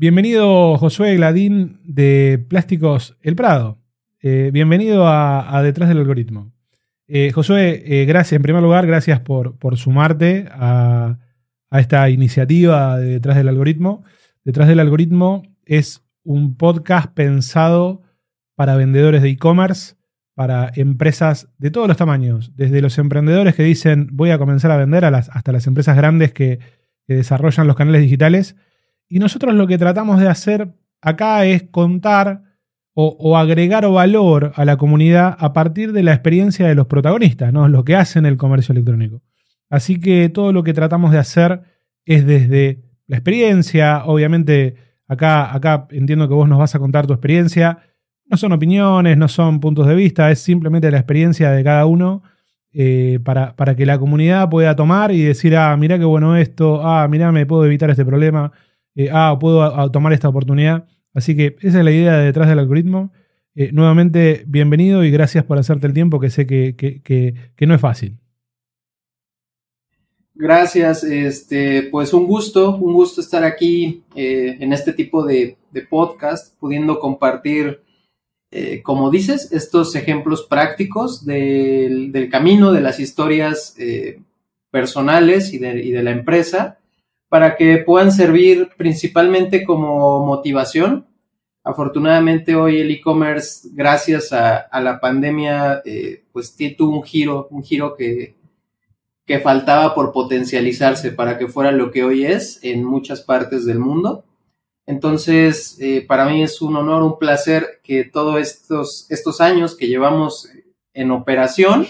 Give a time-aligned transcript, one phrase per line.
[0.00, 3.82] Bienvenido Josué Gladín de Plásticos El Prado.
[4.22, 6.52] Eh, bienvenido a, Detrás del Algoritmo.
[7.08, 11.18] Eh, Josué, eh, gracias, en primer lugar, gracias por, sumarte a,
[11.72, 14.04] esta iniciativa de Detrás del Algoritmo.
[14.44, 18.02] Detrás del Algoritmo es un podcast pensado
[18.54, 19.96] para vendedores de e-commerce,
[20.36, 24.76] para empresas de todos los tamaños, desde los emprendedores que dicen voy a comenzar a
[24.76, 26.60] vender hasta las empresas grandes que
[27.08, 28.54] desarrollan los canales digitales
[29.08, 30.68] y nosotros lo que tratamos de hacer
[31.00, 32.42] acá es contar
[33.00, 37.68] o, agregar valor a la comunidad a partir de la experiencia de los protagonistas, ¿no?
[37.68, 39.22] lo que hacen el comercio electrónico.
[39.70, 41.62] Así que todo lo que tratamos de hacer
[42.04, 44.74] es desde la experiencia, obviamente
[45.06, 47.78] acá, acá entiendo que vos nos vas a contar tu experiencia,
[48.26, 52.24] no son opiniones, no son puntos de vista, es simplemente la experiencia de cada uno
[52.72, 56.84] eh, para, para, que la comunidad pueda tomar y decir, ah, mira qué bueno esto,
[56.84, 58.50] ah, mira, me puedo evitar este problema.
[58.94, 60.86] Eh, ah, puedo tomar esta oportunidad.
[61.14, 63.12] Así que esa es la idea detrás del algoritmo.
[63.54, 67.34] Eh, nuevamente, bienvenido y gracias por hacerte el tiempo, que sé que,
[67.66, 68.18] no es fácil.
[70.34, 75.56] Gracias, este, pues un gusto, un gusto estar aquí eh, en este tipo de,
[75.90, 77.82] podcast, pudiendo compartir,
[78.82, 83.76] como dices, estos ejemplos prácticos del, camino, de las historias
[84.70, 86.77] personales y de la empresa
[87.28, 91.06] para que puedan servir principalmente como motivación.
[91.62, 97.94] Afortunadamente hoy el e-commerce, gracias a, la pandemia, eh, pues tuvo un giro, un giro
[97.94, 98.36] que,
[99.26, 103.78] que faltaba por potencializarse para que fuera lo que hoy es en muchas partes del
[103.78, 104.24] mundo.
[104.86, 109.86] Entonces, eh, para mí es un honor, un placer que todos estos, estos años que
[109.86, 110.48] llevamos
[110.94, 111.86] en operación,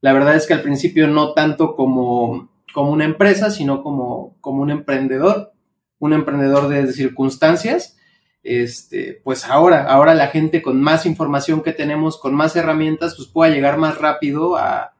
[0.00, 4.62] la verdad es que al principio no tanto como como una empresa, sino como, como
[4.62, 5.52] un emprendedor,
[5.98, 7.96] un emprendedor de circunstancias.
[8.42, 13.28] Este, pues ahora, ahora la gente con más información que tenemos, con más herramientas, pues
[13.28, 14.94] pueda llegar más rápido a,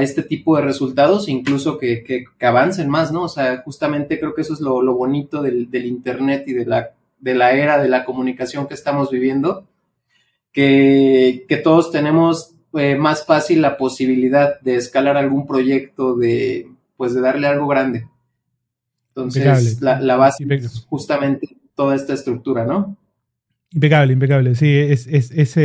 [0.00, 3.24] este tipo de resultados, incluso que, que, avancen más, ¿no?
[3.24, 7.34] O sea, justamente creo que eso es lo, bonito del, Internet y de la, de
[7.34, 9.66] la era de la comunicación que estamos viviendo,
[10.50, 16.71] que, que todos tenemos eh, más fácil la posibilidad de escalar algún proyecto, de,
[17.02, 18.06] pues de darle algo grande.
[19.08, 22.96] Entonces, la, base es justamente toda esta estructura, ¿no?
[23.72, 24.54] Impecable, impecable.
[24.54, 25.58] Sí, es, es,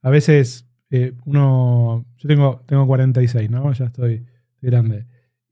[0.00, 3.70] a veces eh, uno, yo tengo, tengo 46, ¿no?
[3.74, 4.24] Ya estoy,
[4.62, 5.04] grande.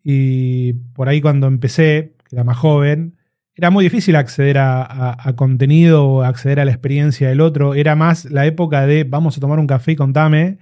[0.03, 3.19] Y por ahí cuando empecé, que era más joven,
[3.55, 7.75] era muy difícil acceder a, contenido o acceder a la experiencia del otro.
[7.75, 10.57] Era más la época de vamos a tomar un café y contame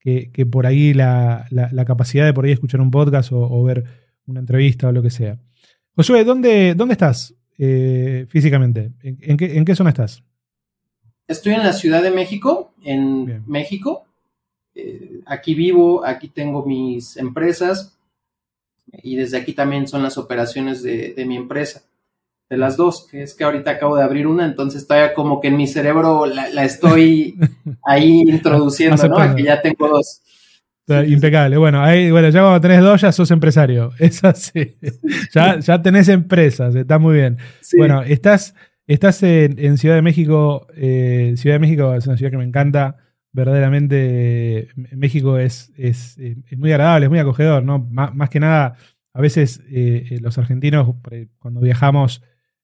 [0.00, 1.46] que, por ahí la,
[1.86, 3.84] capacidad de por ahí escuchar un podcast o, ver
[4.26, 5.38] una entrevista o lo que sea.
[5.94, 8.92] Josué, ¿dónde, dónde estás eh, físicamente?
[9.02, 10.22] ¿En, qué, zona estás?
[11.26, 14.06] Estoy en la Ciudad de México, en México.
[14.74, 17.98] Eh, aquí vivo, aquí tengo mis empresas
[19.02, 21.87] y desde aquí también son las operaciones de mi empresa
[22.50, 25.48] de las dos, que es que ahorita acabo de abrir una, entonces todavía como que
[25.48, 27.38] en mi cerebro la, estoy
[27.84, 29.36] ahí introduciendo, ¿no?
[29.36, 30.22] Que ya tengo dos.
[31.06, 31.58] Impecable.
[31.58, 33.90] Bueno, ahí, bueno, ya cuando tenés dos ya sos empresario.
[33.98, 34.78] Es así.
[35.34, 37.36] ya, ya tenés empresas, está muy bien.
[37.76, 38.54] Bueno, estás,
[38.86, 40.66] estás en, Ciudad de México.
[40.74, 42.96] Eh, ciudad de México es una ciudad que me encanta.
[43.30, 46.16] Verdaderamente, México es, es,
[46.56, 47.78] muy agradable, es muy acogedor, ¿no?
[47.78, 48.74] Más, que nada,
[49.12, 50.96] a veces eh, los argentinos,
[51.38, 52.22] cuando viajamos,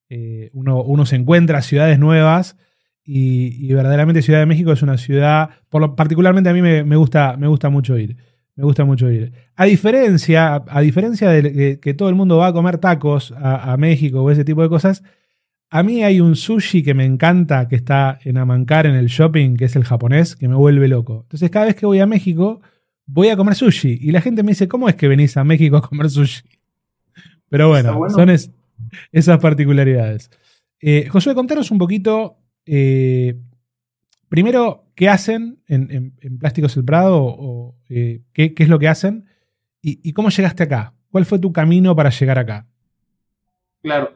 [0.09, 2.57] eh, uno, se encuentra ciudades nuevas
[3.05, 7.37] y, verdaderamente Ciudad de México es una ciudad, por lo, particularmente a mí me, gusta,
[7.37, 8.17] me gusta mucho ir.
[8.57, 9.33] Me gusta mucho ir.
[9.57, 14.23] A diferencia, a, diferencia de que, todo el mundo va a comer tacos a, México
[14.23, 15.03] o ese tipo de cosas,
[15.71, 19.57] a mí hay un sushi que me encanta, que está en Amancar, en el shopping,
[19.57, 21.23] que es el japonés, que me vuelve loco.
[21.23, 22.61] Entonces, cada vez que voy a México,
[23.07, 23.99] voy a comer sushi.
[24.01, 26.43] Y la gente me dice, ¿cómo es que venís a México a comer sushi?
[27.49, 28.51] Pero bueno, son, es,
[29.13, 30.31] esas particularidades.
[30.81, 32.37] Eh, Josué, contanos un poquito,
[32.67, 33.41] eh,
[34.29, 39.27] primero, qué hacen en, Plásticos El Prado o eh, qué, es lo que hacen
[39.81, 40.95] y, cómo llegaste acá.
[41.11, 42.67] ¿Cuál fue tu camino para llegar acá?
[43.83, 44.15] claro.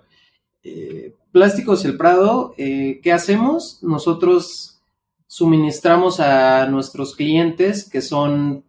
[0.63, 3.83] Eh, Plásticos El Prado, ¿qué hacemos?
[3.83, 4.81] Nosotros
[5.27, 8.65] suministramos a nuestros clientes que son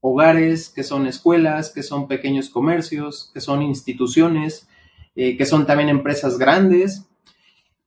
[0.00, 4.68] hogares, que son escuelas, que son pequeños comercios, que son instituciones,
[5.14, 7.06] eh, que son también empresas grandes,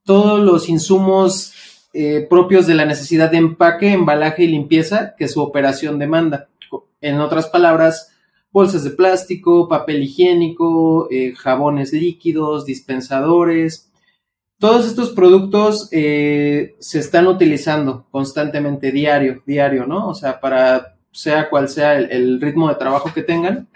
[0.03, 1.53] todos los insumos
[1.93, 6.49] eh, propios de la necesidad de empaque, embalaje y limpieza que su operación demanda.
[7.01, 8.11] En otras palabras,
[8.51, 13.91] bolsas de plástico, papel higiénico, eh, jabones líquidos, dispensadores.
[14.59, 20.07] Todos estos productos se están utilizando constantemente, diario, diario, ¿no?
[20.07, 23.69] O sea, para sea cual sea el, ritmo de trabajo que tengan.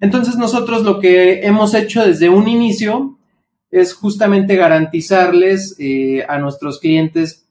[0.00, 3.18] Entonces nosotros lo que hemos hecho desde un inicio
[3.70, 7.46] es justamente garantizarles eh, a nuestros clientes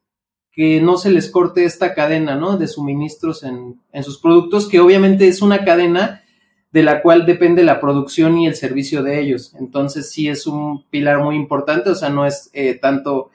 [0.52, 2.58] que no se les corte esta cadena, ¿no?
[2.58, 6.24] De suministros en, en sus productos, que obviamente es una cadena
[6.72, 9.56] de la cual depende la producción y el servicio de ellos.
[9.58, 13.30] Entonces sí es un pilar muy importante, o sea, no es eh, tanto,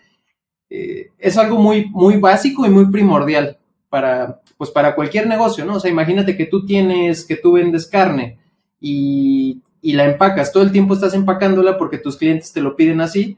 [0.68, 3.58] eh, es algo muy, muy básico y muy primordial
[3.88, 5.76] para, pues para cualquier negocio, ¿no?
[5.76, 8.38] O sea, imagínate que tú tienes, que tú vendes carne
[8.86, 9.60] y,
[9.92, 13.36] la empacas, todo el tiempo estás empacándola porque tus clientes te lo piden así.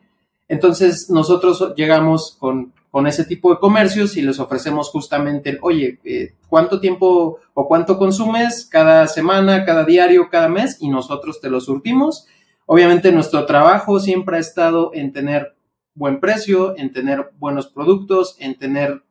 [0.48, 6.32] Entonces nosotros llegamos con con ese tipo de comercios y les ofrecemos justamente, oye, eh,
[6.48, 10.78] ¿cuánto tiempo o cuánto consumes cada semana, cada diario, cada mes?
[10.81, 12.26] Y nosotros te lo surtimos.
[12.64, 15.56] Obviamente nuestro trabajo siempre ha estado en tener
[15.93, 19.02] buen precio, en tener buenos productos, en tener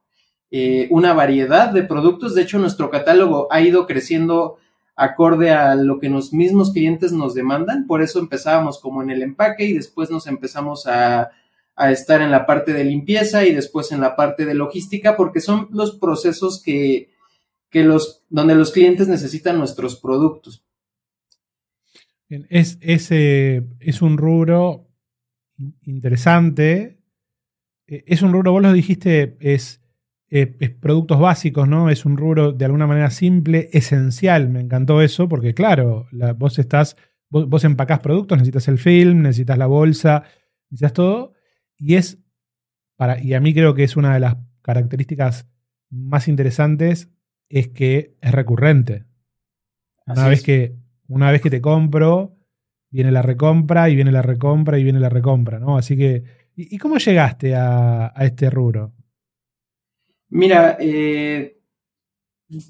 [0.49, 2.33] eh, una variedad de productos.
[2.33, 4.57] De hecho, nuestro catálogo ha ido creciendo
[4.95, 7.87] acorde a lo que los mismos clientes nos demandan.
[7.87, 11.31] Por eso empezábamos como en el empaque y después nos empezamos a
[11.75, 15.41] a estar en la parte de limpieza y después en la parte de logística, porque
[15.41, 17.09] son los procesos que,
[17.73, 20.63] los, donde los clientes necesitan nuestros productos.
[22.29, 24.87] Es, es, es un rubro
[25.83, 26.97] interesante.
[27.87, 29.81] E, es un rubro, vos lo dijiste, es,
[30.29, 30.47] es,
[30.79, 31.89] productos básicos, ¿no?
[31.89, 34.49] Es un rubro de alguna manera simple, esencial.
[34.49, 36.07] Me encantó eso, porque claro,
[36.37, 36.97] vos estás,
[37.29, 40.23] vos, vos empacás productos, necesitas el film, necesitas la bolsa,
[40.69, 41.35] necesitas todo
[41.77, 42.19] y es,
[42.95, 45.47] para, y a mí creo que es una de las características
[45.89, 47.09] más interesantes,
[47.49, 49.05] es que es recurrente.
[50.07, 50.75] Una vez, que,
[51.07, 52.37] una vez que te compro,
[52.89, 55.77] viene la recompra y viene la recompra y viene la recompra, ¿no?
[55.77, 56.23] Así que,
[56.55, 58.93] ¿y, cómo llegaste a, este rubro?
[60.35, 61.61] Mira, eh,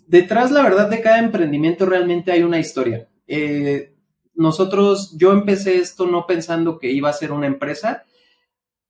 [0.05, 3.09] detrás, la verdad, de cada emprendimiento realmente hay una historia.
[3.25, 3.95] Eh,
[4.35, 8.03] nosotros, yo empecé esto no pensando que iba a ser una empresa,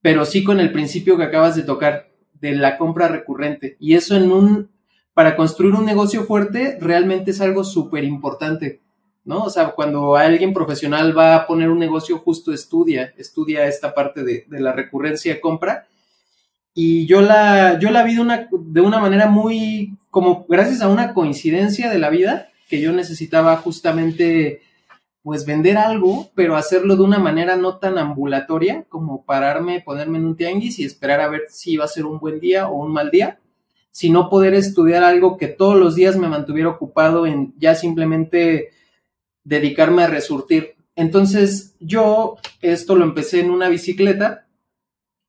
[0.01, 3.77] pero sí con el principio que acabas de tocar de la compra recurrente.
[3.79, 4.71] Y eso en un,
[5.13, 8.81] para construir un negocio fuerte, realmente es algo súper importante,
[9.23, 9.45] ¿no?
[9.45, 14.25] O sea, cuando alguien profesional va a poner un negocio, justo estudia, estudia esta parte
[14.25, 15.87] de, la recurrencia de compra.
[16.77, 20.89] Y yo la, yo la vi de una, de una manera muy, como gracias a
[20.89, 24.61] una coincidencia de la vida, que yo necesitaba justamente
[25.23, 30.25] pues vender algo, pero hacerlo de una manera no tan ambulatoria como pararme, ponerme en
[30.25, 32.91] un tianguis y esperar a ver si iba a ser un buen día o un
[32.91, 33.39] mal día,
[33.89, 38.71] sino poder estudiar algo que todos los días me mantuviera ocupado en ya simplemente
[39.45, 40.75] dedicarme a resurtir.
[40.95, 44.44] Entonces yo esto lo empecé en una bicicleta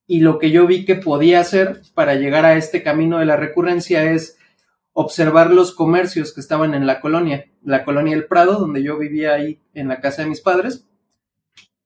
[0.06, 3.36] y lo que yo vi que podía hacer para llegar a este camino de la
[3.36, 4.38] recurrencia es
[4.92, 9.34] observar los comercios que estaban en la colonia, la colonia El Prado, donde yo vivía
[9.34, 10.86] ahí en la casa de mis padres.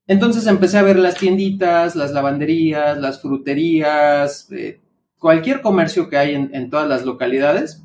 [0.07, 4.81] Entonces empecé a ver las tienditas, las lavanderías, las fruterías, eh,
[5.19, 7.83] cualquier comercio que hay en, todas las localidades.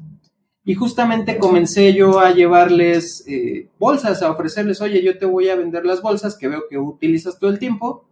[0.63, 5.55] Y justamente comencé yo a llevarles eh, bolsas, a ofrecerles, oye, yo te voy a
[5.55, 8.07] vender las bolsas que veo que utilizas todo el tiempo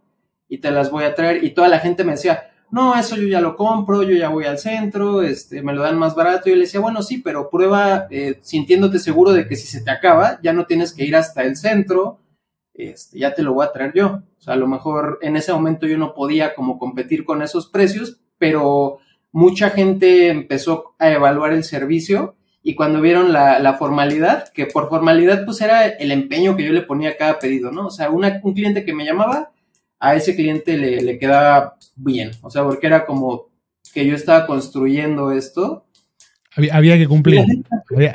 [0.48, 1.44] y te las voy a traer.
[1.44, 4.46] Y toda la gente me decía, no, eso yo ya lo compro, yo ya voy
[4.46, 6.48] al centro, este, me lo dan más barato.
[6.48, 9.82] Y yo le decía, bueno, sí, pero prueba eh, sintiéndote seguro de que si se
[9.82, 12.20] te acaba, ya no tienes que ir hasta el centro,
[12.74, 14.22] este, ya te lo voy a traer yo.
[14.38, 17.68] O sea, a lo mejor en ese momento yo no podía como competir con esos
[17.68, 18.98] precios, pero
[19.30, 25.44] mucha gente empezó a evaluar el servicio y cuando vieron la, formalidad, que por formalidad
[25.44, 27.86] pues era el empeño que yo le ponía a cada pedido, ¿no?
[27.86, 29.52] O sea, un cliente que me llamaba,
[29.98, 33.48] a ese cliente le, le quedaba bien, o sea, porque era como
[33.92, 35.86] que yo estaba construyendo esto.
[36.56, 37.44] Había, que cumplir,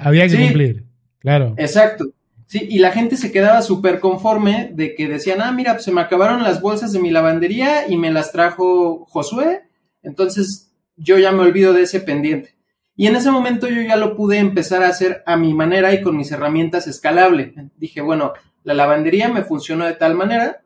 [0.02, 0.86] había, que cumplir,
[1.20, 1.56] claro.
[1.58, 2.06] Exacto.
[2.46, 5.92] Sí, y la gente se quedaba súper conforme de que decían, ah, mira, pues se
[5.92, 9.64] me acabaron las bolsas de mi lavandería y me las trajo Josué,
[10.04, 12.56] entonces yo ya me olvido de ese pendiente.
[12.96, 16.02] Y en ese momento yo ya lo pude empezar a hacer a mi manera y
[16.02, 17.54] con mis herramientas escalable.
[17.78, 18.34] Dije, bueno,
[18.64, 20.64] la lavandería me funcionó de tal manera,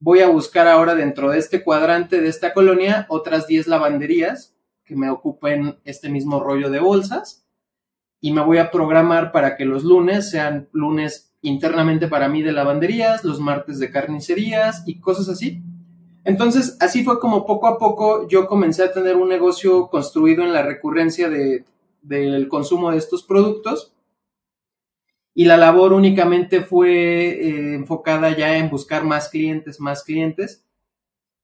[0.00, 4.96] voy a buscar ahora dentro de este cuadrante de esta colonia otras 10 lavanderías que
[4.96, 7.46] me ocupen este mismo rollo de bolsas
[8.20, 12.52] y me voy a programar para que los lunes sean lunes internamente para mí de
[12.52, 15.62] lavanderías, los martes de carnicerías y cosas así.
[16.24, 20.52] Entonces, así fue como poco a poco yo comencé a tener un negocio construido en
[20.52, 21.64] la recurrencia de,
[22.02, 23.94] del consumo de estos productos
[25.34, 30.64] y la labor únicamente fue eh, enfocada ya en buscar más clientes, más clientes.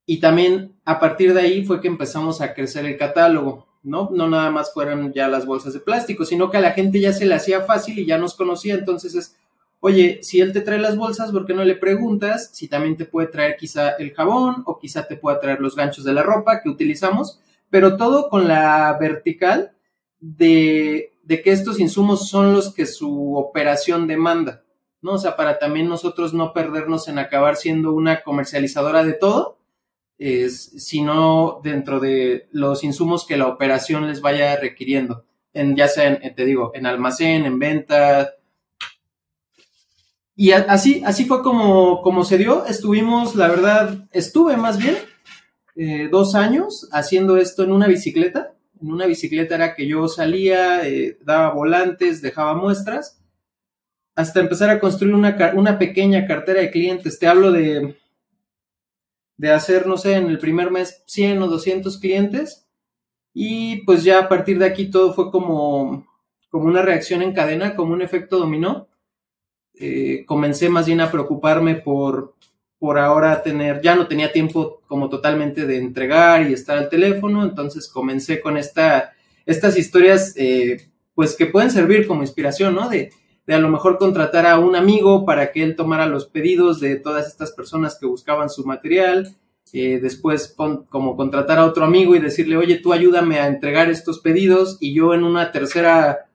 [0.05, 4.11] Y también a partir de ahí fue que empezamos a crecer el catálogo, ¿no?
[4.13, 7.13] No nada más fueron ya las bolsas de plástico, sino que a la gente ya
[7.13, 8.75] se le hacía fácil y ya nos conocía.
[8.75, 9.37] Entonces es,
[9.81, 13.05] oye, si él te trae las bolsas, ¿por qué no le preguntas si también te
[13.05, 16.61] puede traer quizá el jabón o quizá te pueda traer los ganchos de la ropa
[16.61, 17.41] que utilizamos?
[17.71, 19.73] Pero todo con la vertical
[20.21, 24.63] de de que estos insumos son los que su operación demanda,
[25.03, 25.15] ¿no?
[25.15, 29.59] O sea, para también nosotros no perdernos en acabar siendo una comercializadora de todo,
[30.19, 36.07] es, sino dentro de los insumos que la operación les vaya requiriendo, en, ya sea,
[36.07, 38.35] en, te digo, en almacén, en venta.
[40.37, 42.67] Y así, así fue como, como se dio.
[42.67, 44.97] Estuvimos, la verdad, estuve más bien
[45.75, 50.87] eh, dos años haciendo esto en una bicicleta en una bicicleta era que yo salía,
[50.87, 53.23] eh, daba volantes, dejaba muestras,
[54.15, 57.19] hasta empezar a construir una, una, pequeña cartera de clientes.
[57.19, 57.97] Te hablo de,
[59.37, 62.67] de hacer, no sé, en el primer mes 100 o 200 clientes.
[63.35, 66.07] Y pues ya a partir de aquí todo fue como,
[66.49, 68.89] como una reacción en cadena, como un efecto dominó.
[69.75, 72.36] Eh, comencé más bien a preocuparme por,
[72.79, 77.43] por ahora tener, ya no tenía tiempo como totalmente de entregar y estar al teléfono,
[77.43, 79.13] entonces comencé con esta,
[79.47, 82.89] estas historias, eh, pues que pueden servir como inspiración, ¿no?
[82.89, 83.11] De,
[83.47, 86.97] de a lo mejor contratar a un amigo para que él tomara los pedidos de
[86.97, 89.37] todas estas personas que buscaban su material,
[89.73, 90.55] eh, después
[90.89, 94.95] como contratar a otro amigo y decirle, oye, tú ayúdame a entregar estos pedidos y
[94.95, 96.29] yo en una tercera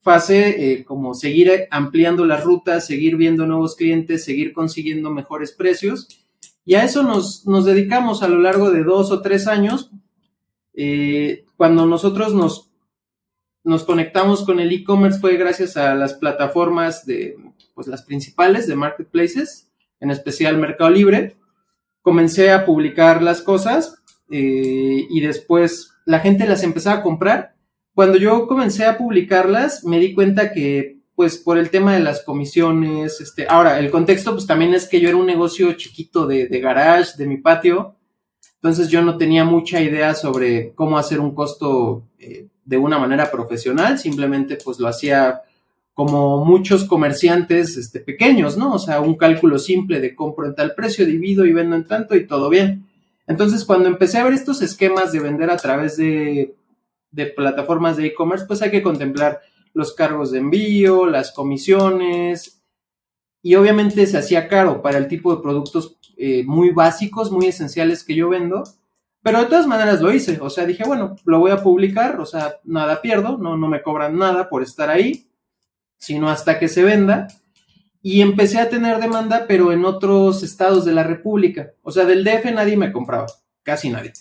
[0.00, 6.08] fase, eh, como seguir ampliando las rutas, seguir viendo nuevos clientes, seguir consiguiendo mejores precios.
[6.64, 9.90] Y a eso nos, nos dedicamos a lo largo de dos o tres años.
[10.74, 12.70] Eh, cuando nosotros nos,
[13.64, 17.36] nos conectamos con el e-commerce fue gracias a las plataformas de,
[17.74, 21.36] pues las principales de marketplaces, en especial Mercado Libre.
[22.00, 23.96] Comencé a publicar las cosas
[24.30, 27.54] eh, y después la gente las empezaba a comprar
[27.94, 32.22] cuando yo comencé a publicarlas, me di cuenta que, pues, por el tema de las
[32.22, 36.46] comisiones, este, ahora, el contexto, pues, también es que yo era un negocio chiquito de,
[36.46, 37.96] de garage, de mi patio,
[38.56, 43.30] entonces yo no tenía mucha idea sobre cómo hacer un costo eh, de una manera
[43.30, 45.42] profesional, simplemente, pues, lo hacía
[45.94, 48.72] como muchos comerciantes este, pequeños, ¿no?
[48.72, 52.16] O sea, un cálculo simple de compro en tal precio, divido y vendo en tanto
[52.16, 52.86] y todo bien.
[53.26, 56.54] Entonces, cuando empecé a ver estos esquemas de vender a través de
[57.10, 59.40] de plataformas de e-commerce, pues hay que contemplar
[59.72, 62.62] los cargos de envío, las comisiones,
[63.42, 68.04] y obviamente se hacía caro para el tipo de productos eh, muy básicos, muy esenciales
[68.04, 68.64] que yo vendo,
[69.22, 72.26] pero de todas maneras lo hice, o sea, dije, bueno, lo voy a publicar, o
[72.26, 75.30] sea, nada pierdo, no, no me cobran nada por estar ahí,
[75.98, 77.28] sino hasta que se venda.
[78.02, 81.72] Y empecé a tener demanda, pero en otros estados de la República.
[81.82, 83.26] O sea, del DF nadie me compraba,
[83.62, 84.14] casi nadie.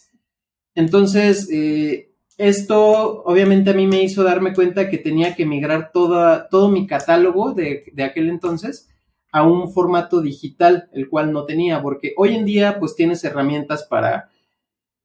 [0.75, 2.08] Entonces, eh,
[2.39, 6.87] esto obviamente a mí me hizo darme cuenta que tenía que migrar toda, todo mi
[6.87, 8.89] catálogo de, aquel entonces
[9.33, 13.83] a un formato digital, el cual no tenía, porque hoy en día pues tienes herramientas
[13.83, 14.29] para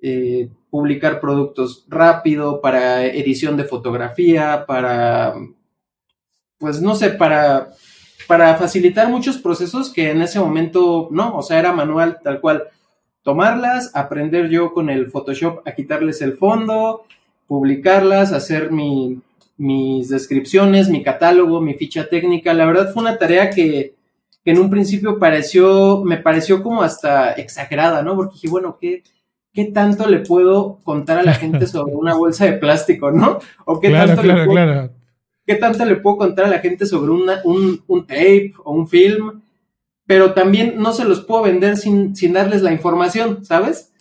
[0.01, 5.35] eh, publicar productos rápido, para edición de fotografía, para,
[6.59, 7.73] pues no sé, para,
[8.29, 12.69] para facilitar muchos procesos que en ese momento no, o sea, era manual tal cual.
[13.23, 17.07] Tomarlas, aprender yo con el Photoshop a quitarles el fondo,
[17.47, 22.55] publicarlas, hacer mis descripciones, mi catálogo, mi ficha técnica.
[22.55, 23.95] La verdad fue una tarea que,
[24.45, 28.17] en un principio pareció, me pareció como hasta exagerada, ¿no?
[28.17, 29.03] Porque dije, bueno, ¿qué,
[29.53, 33.39] qué tanto le puedo contar a la gente sobre una bolsa de plástico, ¿no?
[33.65, 34.91] O qué tanto le puedo,
[35.47, 38.89] ¿Qué tanto le puedo contar a la gente sobre una, un, un tape o un
[38.89, 39.43] film?
[40.07, 43.94] Pero también no se los puedo vender sin, sin darles la información, ¿sabes?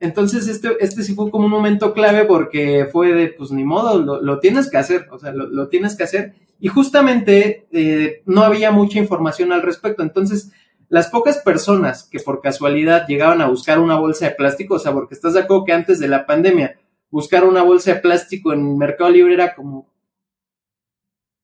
[0.00, 4.20] Entonces, este, este sí fue como un momento clave porque fue de, pues ni modo,
[4.20, 6.34] lo, tienes que hacer, o sea, lo, tienes que hacer.
[6.60, 10.02] Y justamente eh, no había mucha información al respecto.
[10.02, 10.52] Entonces,
[10.88, 14.92] las pocas personas que por casualidad llegaban a buscar una bolsa de plástico, o sea,
[14.92, 16.78] porque estás de acuerdo que antes de la pandemia,
[17.10, 19.88] buscar una bolsa de plástico en Mercado Libre era como,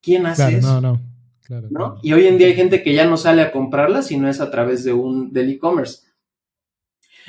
[0.03, 0.81] ¿quién hace eso?
[0.81, 1.01] No, no.
[1.43, 1.99] Claro, ¿no?
[2.03, 4.41] Y hoy en día hay gente que ya no sale a comprarla si no es
[4.41, 6.10] a través de un del e-commerce.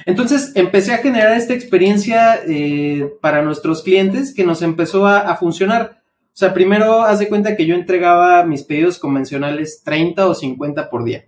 [0.06, 6.02] Entonces empecé a generar esta experiencia eh, para nuestros clientes que nos empezó a, funcionar.
[6.28, 10.90] O sea, primero haz de cuenta que yo entregaba mis pedidos convencionales 30 o 50
[10.90, 11.26] por día.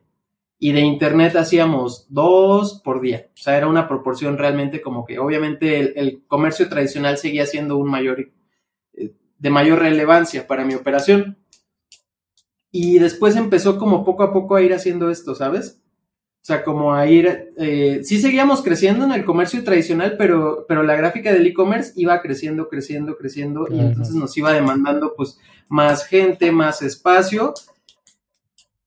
[0.59, 3.27] Y de internet hacíamos dos por día.
[3.33, 7.89] O sea, era una proporción realmente como que obviamente el, comercio tradicional seguía siendo un
[7.89, 8.31] mayor,
[8.93, 11.37] eh, de mayor relevancia para mi operación.
[12.71, 15.82] Y después empezó como poco a poco a ir haciendo esto, ¿sabes?
[16.43, 20.83] O sea, como a ir, eh, sí seguíamos creciendo en el comercio tradicional, pero, pero
[20.83, 26.05] la gráfica del e-commerce iba creciendo, creciendo, creciendo, y entonces nos iba demandando pues más
[26.05, 27.53] gente, más espacio,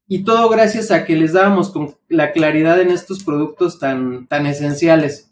[0.07, 4.45] y todo gracias a que les dábamos con la claridad en estos productos tan, tan
[4.45, 5.31] esenciales.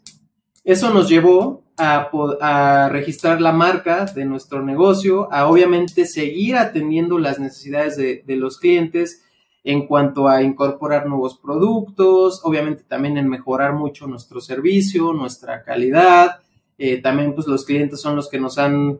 [0.63, 2.09] Eso nos llevó a,
[2.41, 8.35] a registrar la marca de nuestro negocio, a obviamente seguir atendiendo las necesidades de, de
[8.35, 9.21] los clientes,
[9.65, 16.37] en cuanto a incorporar nuevos productos, obviamente también en mejorar mucho nuestro servicio, nuestra calidad.
[16.77, 18.99] Eh, también pues los clientes son los que nos han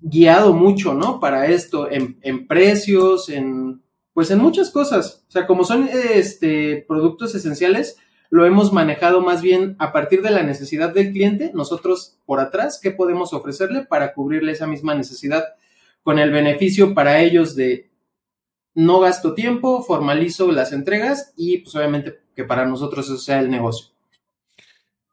[0.00, 1.20] guiado mucho, ¿no?
[1.20, 3.82] Para esto, en, precios, en
[4.14, 5.22] pues en muchas cosas.
[5.28, 7.98] O sea, como son este, productos esenciales,
[8.30, 12.80] lo hemos manejado más bien a partir de la necesidad del cliente, nosotros por atrás,
[12.82, 15.44] ¿qué podemos ofrecerle para cubrirle esa misma necesidad?
[16.02, 17.91] Con el beneficio para ellos de
[18.74, 23.50] no gasto tiempo, formalizo las entregas y pues obviamente que para nosotros eso sea el
[23.50, 23.92] negocio.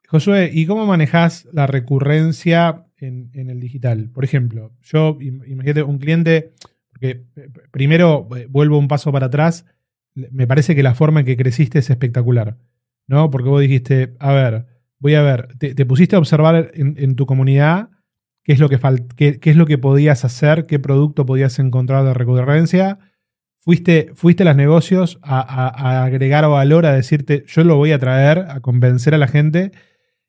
[0.08, 4.10] Josué, ¿y cómo manejas la recurrencia en, el digital?
[4.12, 6.52] Por ejemplo, yo, imagínate, un cliente,
[6.90, 9.66] porque eh, primero eh, vuelvo un paso para atrás,
[10.14, 12.58] me parece que la forma en que creciste es espectacular,
[13.06, 13.30] ¿no?
[13.30, 14.66] Porque vos dijiste, a ver,
[14.98, 17.90] voy a ver, te, pusiste a observar en, tu comunidad
[18.42, 18.80] qué es, lo que
[19.14, 22.98] qué, qué es lo que podías hacer, qué producto podías encontrar de recurrencia
[23.62, 28.46] Fuiste, fuiste a los negocios a, agregar valor, a decirte, yo lo voy a traer,
[28.48, 29.72] a convencer a la gente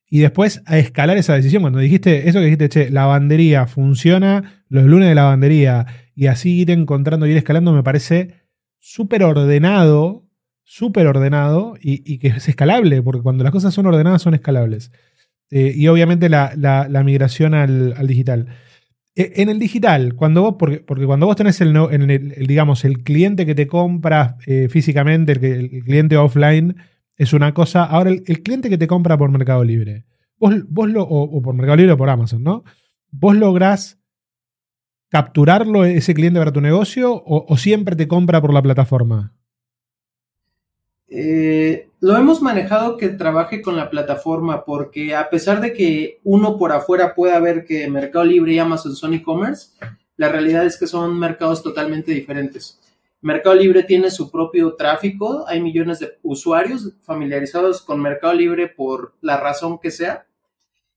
[0.09, 1.61] y después a escalar esa decisión.
[1.63, 6.59] Cuando dijiste eso que dijiste, che, la lavandería funciona, los lunes de lavandería y así
[6.59, 8.35] ir encontrando, ir escalando, me parece
[8.79, 10.27] súper ordenado,
[10.63, 14.91] súper ordenado y, que es escalable, porque cuando las cosas son ordenadas son escalables.
[15.49, 18.47] Eh, y obviamente la, migración al digital.
[19.15, 23.03] Eh, en el digital, cuando vos, porque, porque cuando vos tenés el, el, digamos, el
[23.03, 26.77] cliente que te compra eh, físicamente, el, cliente offline,
[27.17, 27.83] es una cosa.
[27.83, 30.05] Ahora, el, cliente que te compra por Mercado Libre,
[30.37, 32.63] vos, vos lo, o, por Mercado Libre o por Amazon, ¿no?
[33.11, 33.99] Vos lográs
[35.09, 39.35] capturarlo ese cliente para tu negocio o siempre te compra por la plataforma?
[41.13, 46.57] Eh, lo hemos manejado que trabaje con la plataforma porque a pesar de que uno
[46.57, 49.71] por afuera pueda ver que Mercado Libre y Amazon son e-commerce,
[50.15, 52.79] la realidad es que son mercados totalmente diferentes.
[53.19, 59.13] Mercado Libre tiene su propio tráfico, hay millones de usuarios familiarizados con Mercado Libre por
[59.19, 60.25] la razón que sea.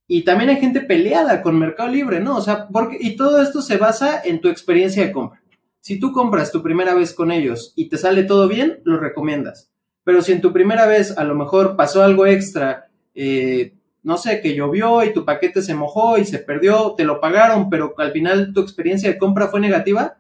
[0.07, 2.37] Y también hay gente peleada con Mercado Libre, ¿no?
[2.37, 5.43] O sea, porque, y todo esto se basa en tu experiencia de compra.
[5.81, 9.74] Si tú compras tu primera vez con ellos y te sale todo bien, lo recomiendas
[10.05, 14.41] pero si en tu primera vez a lo mejor pasó algo extra, eh, no sé,
[14.41, 18.13] que llovió y tu paquete se mojó y se perdió, te lo pagaron, pero al
[18.13, 20.19] final tu experiencia de compra fue negativa,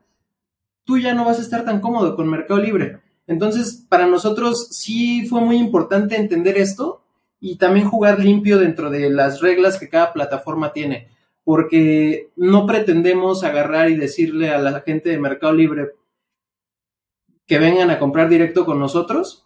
[0.84, 3.00] tú ya no vas a estar tan cómodo con Mercado Libre.
[3.26, 7.02] Entonces, para nosotros sí fue muy importante entender esto
[7.40, 11.08] y también jugar limpio dentro de las reglas que cada plataforma tiene,
[11.44, 15.90] porque no pretendemos agarrar y decirle a la gente de Mercado Libre
[17.46, 19.43] que vengan a comprar directo con nosotros,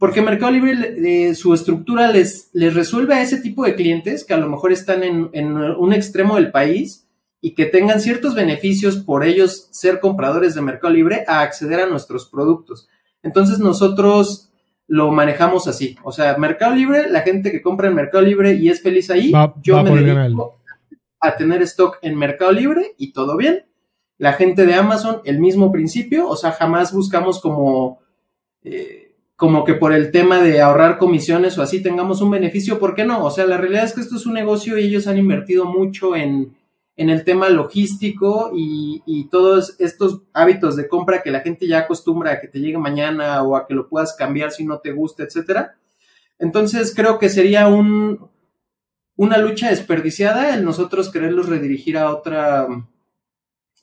[0.00, 0.94] porque Mercado Libre,
[1.28, 4.72] eh, su estructura les, les resuelve a ese tipo de clientes que a lo mejor
[4.72, 7.06] están en, un extremo del país
[7.42, 11.86] y que tengan ciertos beneficios por ellos ser compradores de Mercado Libre a acceder a
[11.86, 12.88] nuestros productos.
[13.22, 14.50] Entonces nosotros
[14.86, 15.96] lo manejamos así.
[16.02, 19.30] O sea, Mercado Libre, la gente que compra en Mercado Libre y es feliz ahí,
[19.62, 20.62] yo me dedico
[21.20, 23.66] a tener stock en Mercado Libre y todo bien.
[24.16, 28.00] La gente de Amazon, el mismo principio, o sea, jamás buscamos como...
[28.62, 28.99] Eh,
[29.40, 33.06] como que por el tema de ahorrar comisiones o así tengamos un beneficio, ¿por qué
[33.06, 33.24] no?
[33.24, 36.14] O sea, la realidad es que esto es un negocio y ellos han invertido mucho
[36.14, 36.54] en,
[36.94, 42.40] el tema logístico y, todos estos hábitos de compra que la gente ya acostumbra a
[42.40, 45.74] que te llegue mañana o a que lo puedas cambiar si no te gusta, etcétera.
[46.38, 48.28] Entonces creo que sería un,
[49.16, 52.68] una lucha desperdiciada el nosotros quererlos redirigir a otra,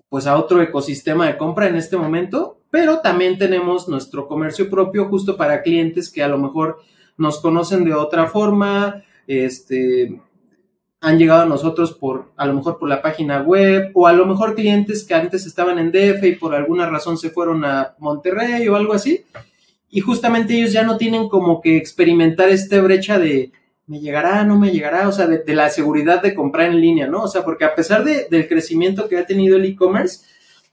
[0.08, 5.06] pues a otro ecosistema de compra en este momento pero también tenemos nuestro comercio propio
[5.06, 6.80] justo para clientes que a lo mejor
[7.18, 10.22] nos conocen de otra forma, este,
[11.02, 14.26] han llegado a nosotros por, a lo mejor por la página web, o a lo
[14.26, 18.68] mejor clientes que antes estaban en DF y por alguna razón se fueron a Monterrey
[18.68, 19.26] o algo así,
[19.90, 23.52] y justamente ellos ya no tienen como que experimentar esta brecha de,
[23.88, 24.44] ¿Me llegará?
[24.44, 25.08] ¿No me llegará?
[25.08, 27.24] O sea, de, la seguridad de comprar en línea, ¿no?
[27.24, 30.26] O sea, porque a pesar del crecimiento que ha tenido el e-commerce,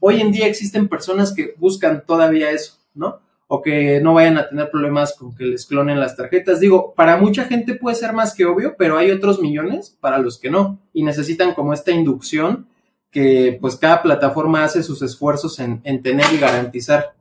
[0.06, 3.20] hoy en día existen personas que buscan todavía eso, ¿no?
[3.46, 6.60] O que no vayan a tener problemas con que les clonen las tarjetas.
[6.60, 10.38] Digo, para mucha gente puede ser más que obvio, pero hay otros millones para los
[10.38, 10.78] que no.
[10.92, 12.66] Y necesitan como esta inducción
[13.10, 17.14] que pues cada plataforma hace sus esfuerzos en, tener y garantizar,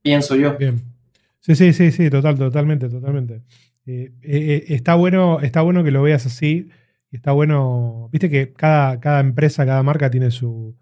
[0.00, 0.56] pienso yo.
[0.56, 0.80] Bien.
[1.40, 3.42] Sí, sí, sí, sí, total, totalmente, totalmente.
[3.84, 6.68] Eh, eh, eh, está, bueno, está bueno que lo veas así.
[7.10, 10.76] Está bueno, viste que cada, cada empresa, cada marca tiene su,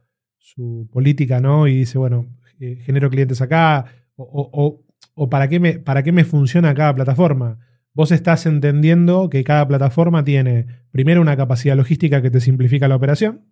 [0.90, 1.66] política, ¿no?
[1.66, 2.26] Y dice, bueno,
[2.58, 3.86] genero clientes acá,
[4.16, 4.82] o,
[5.30, 7.58] para, qué me, para qué me funciona cada plataforma.
[7.92, 12.96] Vos estás entendiendo que cada plataforma tiene primero una capacidad logística que te simplifica la
[12.96, 13.42] operación,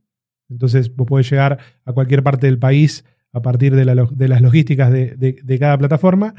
[0.49, 5.59] entonces vos podés llegar a cualquier parte del país a partir de, las logísticas de,
[5.61, 6.35] cada plataforma.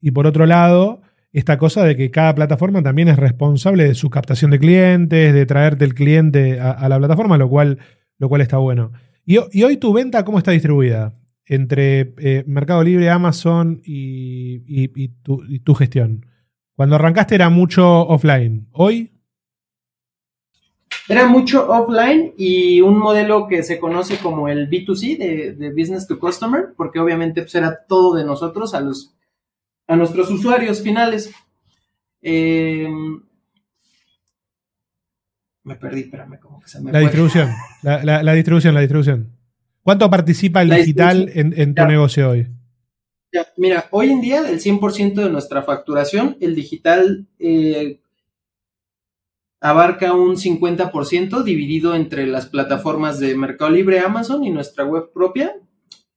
[0.00, 4.10] Y por otro lado, esta cosa de que cada plataforma también es responsable de su
[4.10, 7.78] captación de clientes, de traerte el cliente a, la plataforma, lo cual,
[8.18, 8.92] lo cual está bueno.
[9.24, 11.14] Y, hoy tu venta, ¿cómo está distribuida?
[11.46, 16.26] Entre eh, Mercado Libre, Amazon y, tu, gestión.
[16.74, 18.68] Cuando arrancaste era mucho offline.
[18.72, 19.12] ¿Hoy?
[21.08, 26.18] Era mucho offline y un modelo que se conoce como el B2C, de, Business to
[26.18, 29.14] Customer, porque obviamente pues, era todo de nosotros a, los,
[29.86, 31.32] a nuestros usuarios finales.
[32.22, 33.22] Em,
[35.64, 37.50] me perdí, espérame, como que se me La distribución,
[37.82, 39.36] la, distribución, la distribución.
[39.82, 42.46] ¿Cuánto participa el digital en, tu negocio hoy?
[43.56, 48.00] mira, hoy en día el 100% de nuestra facturación, el digital eh,
[49.60, 55.54] abarca un 50% dividido entre las plataformas de Mercado Libre, Amazon y nuestra web propia.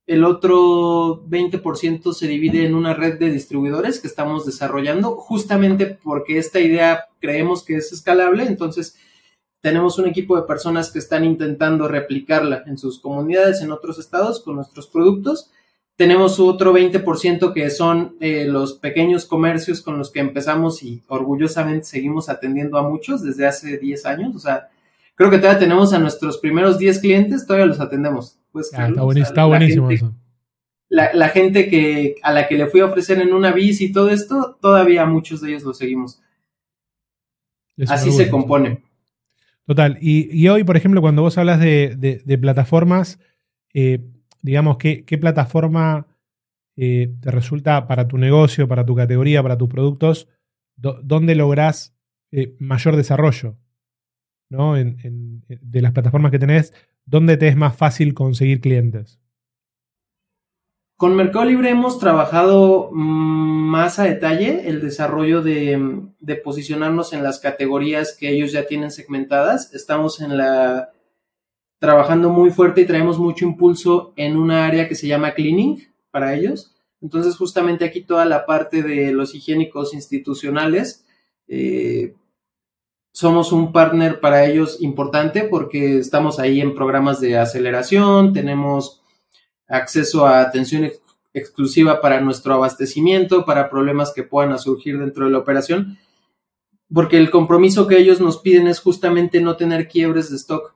[0.06, 6.38] El otro 20% se divide en una red de distribuidores que estamos desarrollando justamente porque
[6.38, 8.97] esta idea creemos que es escalable, entonces
[9.63, 14.41] tenemos un equipo de personas que están intentando replicarla en sus comunidades en otros estados
[14.41, 15.49] con nuestros productos
[15.95, 21.86] tenemos otro 20% que son eh, los pequeños comercios con los que empezamos y orgullosamente
[21.86, 24.36] seguimos atendiendo a muchos desde hace 10 años.
[24.36, 24.69] O sea,
[25.15, 28.39] creo que todavía tenemos a nuestros primeros 10 clientes, todavía los atendemos.
[28.52, 30.13] Pues, ah, está, buenísimo, eso.
[30.89, 34.10] La, gente que, a la que le fui a ofrecer en una bici y todo
[34.10, 36.21] esto, todavía muchos de ellos lo seguimos.
[37.88, 38.84] Así se compone.
[39.65, 39.97] Total.
[40.02, 43.19] Y, hoy, por ejemplo, cuando vos hablas de, plataformas,
[43.73, 43.99] eh,
[44.41, 46.08] digamos, qué, plataforma
[46.76, 50.28] eh, te resulta para tu negocio, para tu categoría, para tus productos,
[50.76, 51.95] dónde lográs
[52.32, 53.58] eh, mayor desarrollo
[54.49, 54.73] ¿no?
[54.76, 56.73] de las plataformas que tenés,
[57.06, 59.22] dónde te es más fácil conseguir clientes.
[60.97, 67.23] Con Mercado Libre hemos trabajado mm, más a detalle el desarrollo de, de, posicionarnos en
[67.23, 69.73] las categorías que ellos ya tienen segmentadas.
[69.73, 70.91] Estamos en la
[71.79, 76.34] trabajando muy fuerte y traemos mucho impulso en una área que se llama cleaning para
[76.34, 76.73] ellos.
[77.01, 81.06] Entonces, justamente aquí toda la parte de los higiénicos institucionales,
[81.49, 82.15] eh,
[83.12, 89.02] somos un partner para ellos importante porque estamos ahí en programas de aceleración, tenemos
[89.67, 90.91] acceso a atención
[91.34, 95.97] exclusiva para nuestro abastecimiento, para problemas que puedan surgir dentro de la operación,
[96.93, 100.73] porque el compromiso que ellos nos piden es justamente no tener quiebres de stock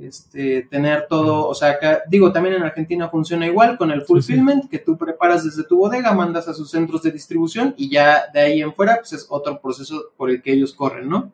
[0.00, 4.70] este, tener todo, o sea, acá, digo, también en Argentina funciona igual con el fulfillment,
[4.70, 8.40] que tú preparas desde tu bodega, mandas a sus centros de distribución y ya de
[8.40, 11.32] ahí en fuera, pues es otro proceso por el que ellos corren, ¿no?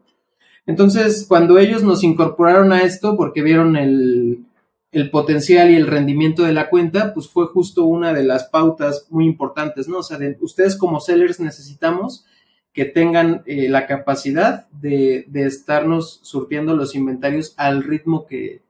[0.66, 4.46] Entonces, cuando ellos nos incorporaron a esto, porque vieron el,
[4.94, 9.09] el potencial y el rendimiento de la cuenta, pues fue justo una de las pautas
[9.11, 9.98] muy importantes, ¿no?
[9.98, 12.24] O sea, ustedes como sellers necesitamos
[12.72, 18.62] que tengan eh, la capacidad de, estarnos surtiendo los inventarios al ritmo que,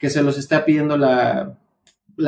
[0.00, 1.56] se los está pidiendo la,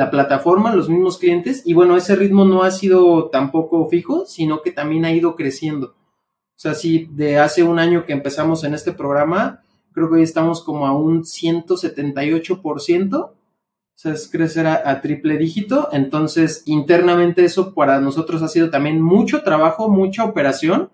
[0.09, 1.61] plataforma, los mismos clientes.
[1.63, 5.89] Y bueno, ese ritmo no ha sido tampoco fijo, sino que también ha ido creciendo.
[5.89, 9.61] O sea, sí, de hace un año que empezamos en este programa,
[9.93, 13.36] creo que hoy estamos como a un 178%.
[14.03, 15.89] Es crecer a, triple dígito.
[15.91, 20.89] Entonces, internamente eso para nosotros ha sido también mucho trabajo, mucha operación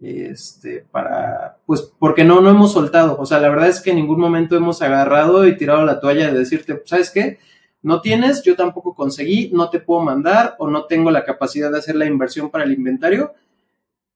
[0.00, 3.16] este, para, pues, porque no, no hemos soltado.
[3.18, 6.32] O sea, la verdad es que en ningún momento hemos agarrado y tirado la toalla
[6.32, 7.38] de decirte, ¿sabes qué?
[7.82, 11.78] No tienes, yo tampoco conseguí, no te puedo mandar o no tengo la capacidad de
[11.78, 13.32] hacer la inversión para el inventario.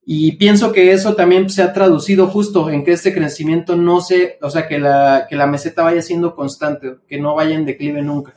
[0.06, 4.38] Y pienso que eso también se ha traducido justo en que este crecimiento no se,
[4.42, 8.02] o sea, que la, que la meseta vaya siendo constante, que no vaya en declive
[8.02, 8.34] nunca.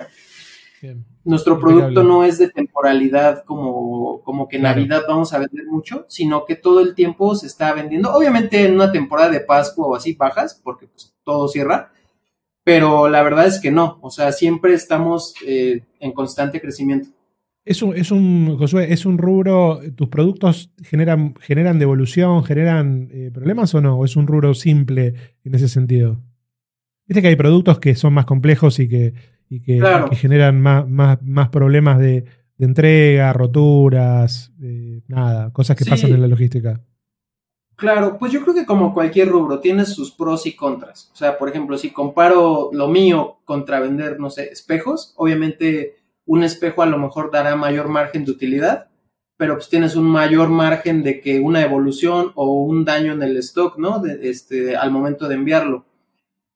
[1.25, 6.05] Nuestro producto no es de temporalidad como, como que en Navidad vamos a vender mucho,
[6.07, 8.13] sino que todo el tiempo se está vendiendo.
[8.13, 11.91] Obviamente en una temporada de Pascua o así bajas, porque pues, todo cierra,
[12.63, 17.09] pero la verdad es que no, o sea, siempre estamos eh, en constante crecimiento.
[17.67, 23.29] Es un, es un, Josué, es un rubro, ¿tus productos generan, generan devolución, generan eh,
[23.33, 23.97] problemas o no?
[23.97, 26.17] ¿O es un rubro simple en ese sentido?
[27.05, 29.13] Viste que hay productos que son más complejos y que,
[29.49, 29.81] que,
[30.13, 32.23] generan más, más, problemas de,
[32.57, 34.53] entrega, roturas,
[35.07, 36.81] nada, cosas que pasan en la logística.
[37.75, 41.11] Claro, pues yo creo que como cualquier rubro tiene sus pros y contras.
[41.13, 46.43] O sea, por ejemplo, si comparo lo mío contra vender, no sé, espejos, obviamente un
[46.43, 48.89] espejo a lo mejor dará mayor margen de utilidad,
[49.37, 53.37] pero pues tienes un mayor margen de que una evolución o un daño en el
[53.37, 53.99] stock, ¿no?
[53.99, 55.85] De, este, al momento de enviarlo.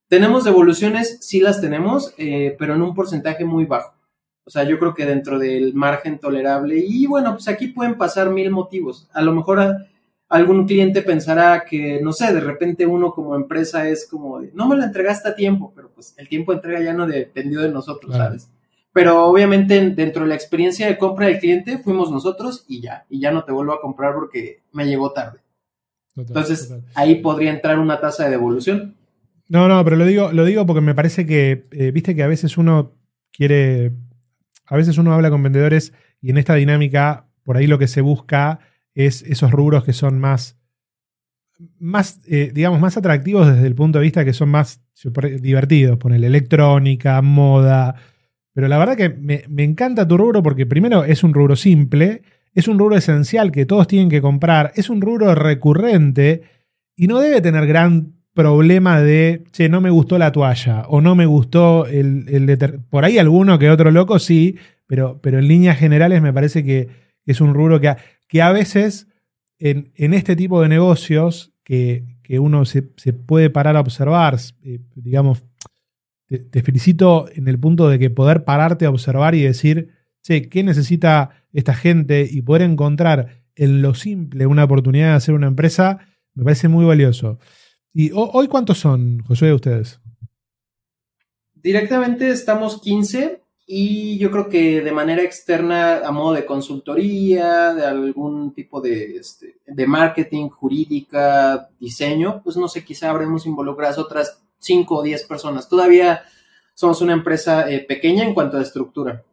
[0.07, 1.19] ¿Tenemos devoluciones?
[1.21, 3.95] Sí las tenemos, eh, pero en un porcentaje muy bajo.
[4.43, 6.83] O sea, yo creo que dentro del margen tolerable.
[6.85, 9.07] Y bueno, pues aquí pueden pasar mil motivos.
[9.13, 9.87] A lo mejor
[10.27, 14.75] algún cliente pensará que, no sé, de repente uno como empresa es como, no me
[14.75, 18.15] lo entregaste a tiempo, pero pues el tiempo de entrega ya no dependió de nosotros,
[18.15, 18.49] ¿sabes?
[18.93, 23.19] Pero obviamente dentro de la experiencia de compra del cliente fuimos nosotros y ya, y
[23.19, 25.39] ya no te vuelvo a comprar porque me llegó tarde.
[26.15, 28.95] Entonces ahí podría entrar una tasa de devolución.
[29.47, 32.27] No, no, pero lo digo, lo digo porque me parece que, eh, viste que a
[32.27, 32.93] veces uno
[33.31, 33.93] quiere,
[34.65, 38.01] a veces uno habla con vendedores y en esta dinámica por ahí lo que se
[38.01, 38.59] busca
[38.93, 40.57] es esos rubros que son más,
[41.79, 44.81] más eh, digamos, más atractivos desde el punto de vista que son más
[45.41, 47.95] divertidos, poner electrónica, moda,
[48.53, 52.21] pero la verdad que me, encanta tu rubro porque primero es un rubro simple,
[52.53, 56.43] es un rubro esencial que todos tienen que comprar, es un rubro recurrente
[56.95, 61.15] y no debe tener gran problema de, che, no me gustó la toalla o no
[61.15, 65.77] me gustó el, el Por ahí alguno que otro loco sí, pero, pero en líneas
[65.77, 66.89] generales me parece que
[67.25, 69.07] es un rubro que a, que a veces
[69.61, 72.05] en, este tipo de negocios que,
[72.39, 75.43] uno se, puede parar a observar, eh, digamos,
[76.39, 79.89] te, felicito en el punto de que poder pararte a observar y decir,
[80.21, 82.27] che, ¿qué necesita esta gente?
[82.29, 85.99] Y poder encontrar en lo simple una oportunidad de hacer una empresa,
[86.33, 87.39] me parece muy valioso.
[87.93, 89.99] ¿Y hoy cuántos son, Josué, ustedes?
[91.53, 97.85] Directamente estamos 15 y yo creo que de manera externa, a modo de consultoría, de
[97.85, 104.41] algún tipo de, este, de marketing, jurídica, diseño, pues no sé, quizá habremos involucradas otras
[104.61, 105.67] 5 o 10 personas.
[105.67, 106.23] Todavía
[106.73, 109.23] somos una empresa eh, pequeña en cuanto a estructura.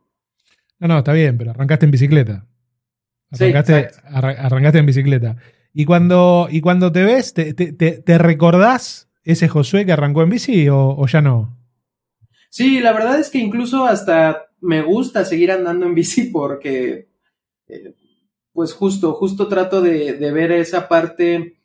[0.79, 2.47] No, no, está bien, pero arrancaste en bicicleta.
[3.31, 5.37] Arrancaste, arrancaste en bicicleta.
[5.75, 11.07] Y cuando, y cuando te ves, te, recordás ese Josué que arrancó en bici o,
[11.07, 11.57] ya no?
[12.49, 17.09] Sí, la verdad es que incluso hasta me gusta seguir andando en bici porque,
[17.69, 17.95] eh,
[18.53, 21.58] pues justo, justo trato de, de ver esa parte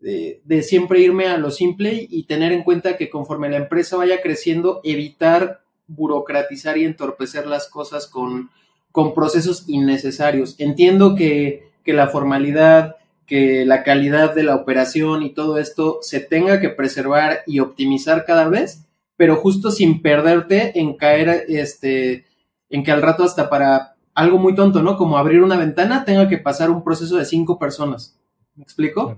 [0.00, 4.22] de, siempre irme a lo simple y tener en cuenta que conforme la empresa vaya
[4.22, 8.50] creciendo, evitar burocratizar y entorpecer las cosas con,
[8.92, 10.54] con procesos innecesarios.
[10.58, 16.20] Entiendo que, que la formalidad, que la calidad de la operación y todo esto se
[16.20, 18.86] tenga que preservar y optimizar cada vez,
[19.16, 22.24] pero justo sin perderte en caer, este,
[22.70, 24.96] en que al rato hasta para algo muy tonto, ¿no?
[24.96, 28.16] Como abrir una ventana tenga que pasar un proceso de cinco personas.
[28.54, 29.16] ¿Me explico?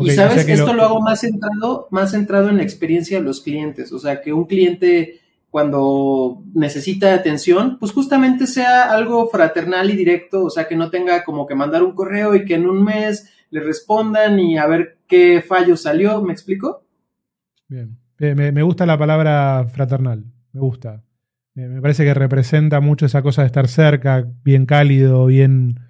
[0.00, 0.82] Y sabes, esto lo...
[0.82, 3.92] hago más centrado, más centrado en la experiencia de los clientes.
[3.92, 10.44] O sea, que un cliente cuando necesita atención, pues justamente sea algo fraternal y directo,
[10.44, 13.28] o sea, que no tenga como que mandar un correo y que en un mes
[13.50, 16.84] le respondan y a ver qué fallo salió, ¿me explico?
[17.68, 21.02] Bien, me, gusta la palabra fraternal, me gusta.
[21.54, 25.80] Me parece que representa mucho esa cosa de estar cerca, bien cálido, bien,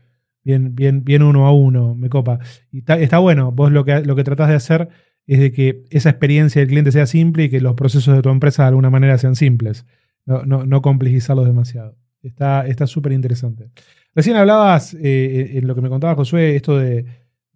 [0.44, 2.38] bien, bien, bien uno a uno, me copa.
[2.72, 4.88] Y está, bueno, vos lo que, lo que tratás de hacer
[5.26, 8.30] es de que esa experiencia del cliente sea simple y que los procesos de tu
[8.30, 9.86] empresa de alguna manera sean simples,
[10.26, 11.96] no, no, complejizarlos demasiado.
[12.22, 13.70] Está súper interesante.
[14.14, 17.04] Recién hablabas, eh, en lo que me contaba Josué, esto de,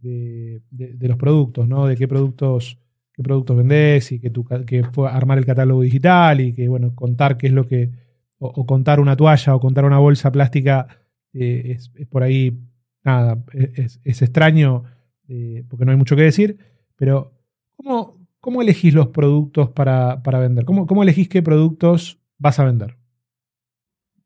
[0.04, 1.86] de, los productos, ¿no?
[1.86, 2.78] De qué productos,
[3.12, 7.36] qué productos vendés y que, tu, que armar el catálogo digital y que, bueno, contar
[7.36, 7.90] qué es lo que,
[8.38, 10.88] o, contar una toalla o contar una bolsa plástica
[11.32, 12.58] eh, es, por ahí
[13.04, 14.84] nada, es, extraño
[15.28, 16.58] eh, porque no hay mucho que decir,
[16.96, 17.32] pero
[17.76, 20.64] ¿cómo, cómo elegís los productos para, vender?
[20.64, 22.96] ¿Cómo, ¿Cómo, elegís qué productos vas a vender?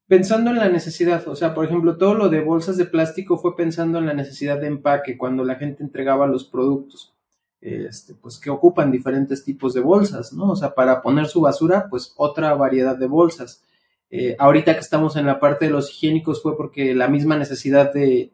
[0.06, 3.54] Pensando en la necesidad, o sea, por ejemplo, todo lo de bolsas de plástico fue
[3.54, 7.14] pensando en la necesidad de empaque cuando la gente entregaba los productos,
[7.60, 10.52] este, pues que ocupan diferentes tipos de bolsas, ¿no?
[10.52, 13.62] O sea, para poner su basura, pues otra variedad de bolsas.
[14.10, 17.92] Eh, ahorita que estamos en la parte de los higiénicos fue porque la misma necesidad
[17.92, 18.32] de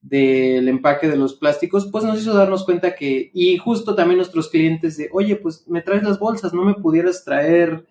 [0.00, 4.48] del empaque de los plásticos, pues nos hizo darnos cuenta que, y justo también nuestros
[4.48, 7.86] clientes de, oye, pues me traes las bolsas, ¿no me pudieras traer,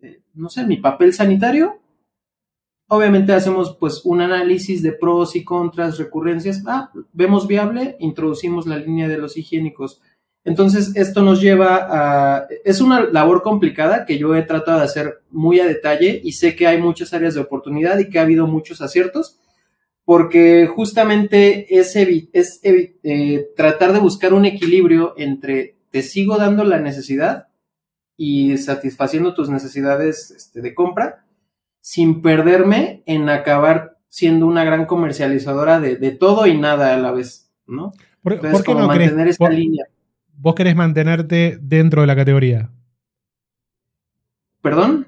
[0.00, 1.78] eh, no sé, mi papel sanitario?
[2.88, 6.62] Obviamente hacemos pues un análisis de pros y contras, recurrencias.
[6.66, 10.02] Ah, vemos viable, introducimos la línea de los higiénicos.
[10.44, 12.48] Entonces, esto nos lleva a...
[12.64, 16.56] Es una labor complicada que yo he tratado de hacer muy a detalle y sé
[16.56, 19.38] que hay muchas áreas de oportunidad y que ha habido muchos aciertos,
[20.04, 26.80] porque justamente es, es eh, tratar de buscar un equilibrio entre te sigo dando la
[26.80, 27.48] necesidad
[28.16, 31.24] y satisfaciendo tus necesidades este, de compra,
[31.80, 37.50] sin perderme en acabar siendo una gran comercializadora de, todo y nada a la vez,
[37.66, 37.92] ¿no?
[38.22, 39.86] ¿Por, qué no mantener esta línea.
[40.36, 42.70] ¿Vos querés mantenerte dentro de la categoría?
[44.60, 45.06] ¿Perdón?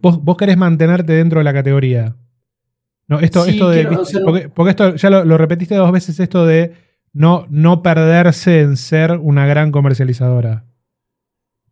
[0.00, 2.16] Vos, querés mantenerte dentro de la categoría.
[3.10, 3.86] No, esto, esto de.
[4.54, 6.74] porque, esto ya lo, lo, repetiste dos veces, esto de
[7.12, 10.64] no, no perderse en ser una gran comercializadora.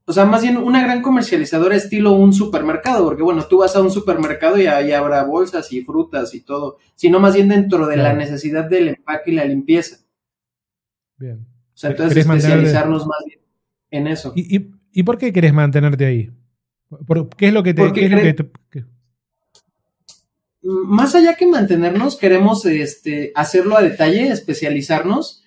[0.05, 3.83] O sea, más bien una gran comercializadora estilo un supermercado, porque bueno, tú vas a
[3.83, 7.99] un supermercado y ahí habrá bolsas y frutas y todo, sino más bien dentro de
[7.99, 9.99] la necesidad del empaque y la limpieza.
[11.19, 11.47] Bien.
[11.73, 13.39] O sea, entonces especializarnos más bien
[13.93, 14.33] en eso.
[14.35, 16.33] ¿Y, por qué querés mantenerte ahí?
[17.37, 17.93] ¿Qué es lo que te...
[17.93, 18.85] Qué
[20.63, 25.45] Más allá que mantenernos, queremos este, hacerlo a detalle, especializarnos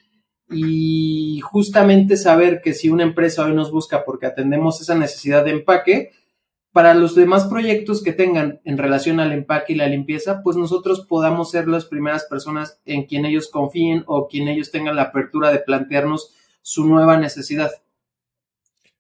[0.50, 5.52] y justamente saber que si una empresa hoy nos busca porque atendemos esa necesidad de
[5.52, 6.12] empaque,
[6.71, 11.06] para los demás proyectos que tengan en relación al empaque y la limpieza, pues nosotros
[11.08, 15.52] podamos ser las primeras personas en quien ellos confíen o quien ellos tengan la apertura
[15.52, 17.71] de plantearnos su nueva necesidad.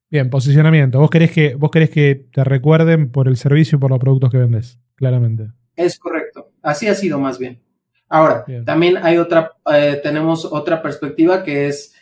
[0.09, 0.99] Bien, posicionamiento.
[0.99, 4.29] Vos querés que, vos querés que te recuerden por el servicio y por los productos
[4.29, 5.51] que vendes, claramente.
[5.75, 6.51] Es correcto.
[6.61, 7.61] Así ha sido más bien.
[8.09, 11.95] Ahora, también hay otra, eh, tenemos otra perspectiva que es,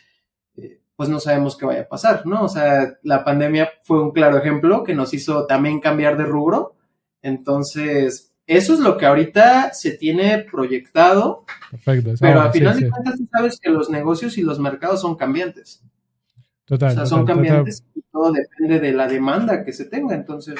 [0.56, 2.42] eh, pues no sabemos qué vaya a pasar, ¿no?
[2.42, 6.74] O sea, la pandemia fue un claro ejemplo que nos hizo también cambiar de rubro.
[7.22, 11.44] Entonces, eso es lo que ahorita se tiene proyectado.
[11.70, 12.14] Perfecto.
[12.18, 15.84] Pero al final de cuentas, tú sabes que los negocios y los mercados son cambiantes.
[16.64, 16.90] Total.
[16.90, 20.16] O sea, son cambiantes y todo depende de la demanda que se tenga.
[20.16, 20.56] Entonces,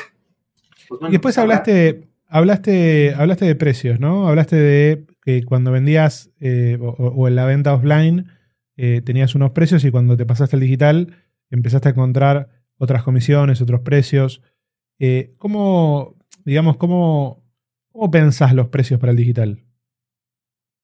[0.88, 4.28] pues y después hablaste, hablaste, hablaste de precios, ¿no?
[4.28, 8.28] Hablaste de que cuando vendías eh, o, en la venta offline
[8.76, 11.14] eh, tenías unos precios y cuando te pasaste al digital
[11.50, 14.42] empezaste a encontrar otras comisiones, otros precios.
[14.98, 17.44] Eh, ¿Cómo, digamos, cómo,
[17.92, 19.64] cómo pensás los precios para el digital?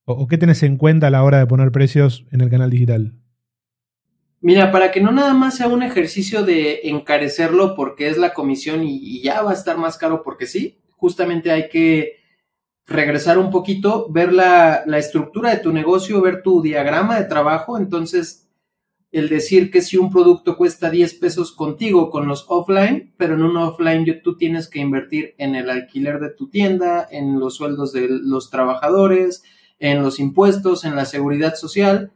[0.05, 3.15] ¿O, qué tenés en cuenta a la hora de poner precios en el canal digital?
[4.41, 8.83] Mira, para que no nada más sea un ejercicio de encarecerlo porque es la comisión
[8.85, 12.17] y ya va a estar más caro porque sí, justamente hay que
[12.87, 17.79] regresar un poquito, ver la, estructura de tu negocio, ver tu diagrama de trabajo.
[17.79, 18.49] Entonces,
[19.13, 23.43] el decir que si un producto cuesta 10 pesos contigo con los offline, pero en
[23.43, 27.93] un offline tú tienes que invertir en el alquiler de tu tienda, en los sueldos
[27.93, 29.43] de los trabajadores,
[29.79, 32.13] en los impuestos, en la seguridad social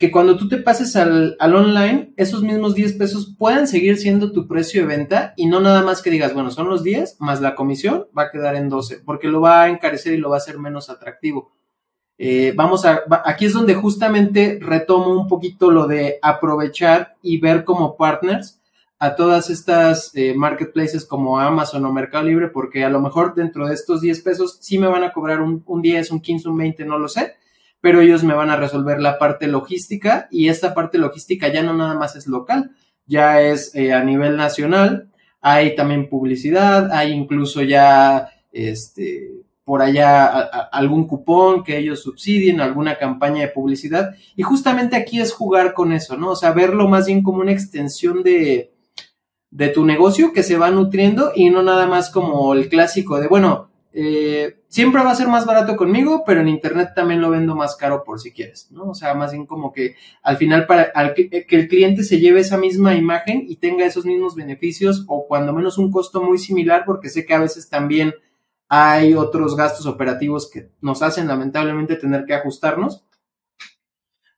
[0.00, 4.48] que cuando tú te pases al, online, esos mismos 10 pesos puedan seguir siendo tu
[4.48, 7.54] precio de venta y no nada más que digas, bueno, son los 10 más la
[7.54, 10.38] comisión, va a quedar en 12, porque lo va a encarecer y lo va a
[10.38, 11.52] hacer menos atractivo.
[12.16, 17.64] Eh, vamos a, aquí es donde justamente retomo un poquito lo de aprovechar y ver
[17.64, 18.58] como partners
[18.98, 23.68] a todas estas eh, marketplaces como Amazon o Mercado Libre, porque a lo mejor dentro
[23.68, 26.56] de estos 10 pesos sí me van a cobrar un, un 10, un 15, un
[26.56, 27.34] 20, no lo sé
[27.80, 31.74] pero ellos me van a resolver la parte logística y esta parte logística ya no
[31.74, 32.72] nada más es local,
[33.06, 39.30] ya es eh, a nivel nacional, hay también publicidad, hay incluso ya este
[39.64, 40.26] por allá
[40.72, 45.92] algún cupón que ellos subsidien, alguna campaña de publicidad y justamente aquí es jugar con
[45.92, 46.30] eso, ¿no?
[46.30, 48.72] O sea, verlo más bien como una extensión de
[49.50, 53.26] de tu negocio que se va nutriendo y no nada más como el clásico de,
[53.26, 57.56] bueno, eh, siempre va a ser más barato conmigo, pero en internet también lo vendo
[57.56, 58.90] más caro por si quieres, ¿no?
[58.90, 62.56] O sea, más bien como que al final para que, el cliente se lleve esa
[62.56, 67.08] misma imagen y tenga esos mismos beneficios o cuando menos un costo muy similar, porque
[67.08, 68.14] sé que a veces también
[68.68, 73.04] hay otros gastos operativos que nos hacen lamentablemente tener que ajustarnos,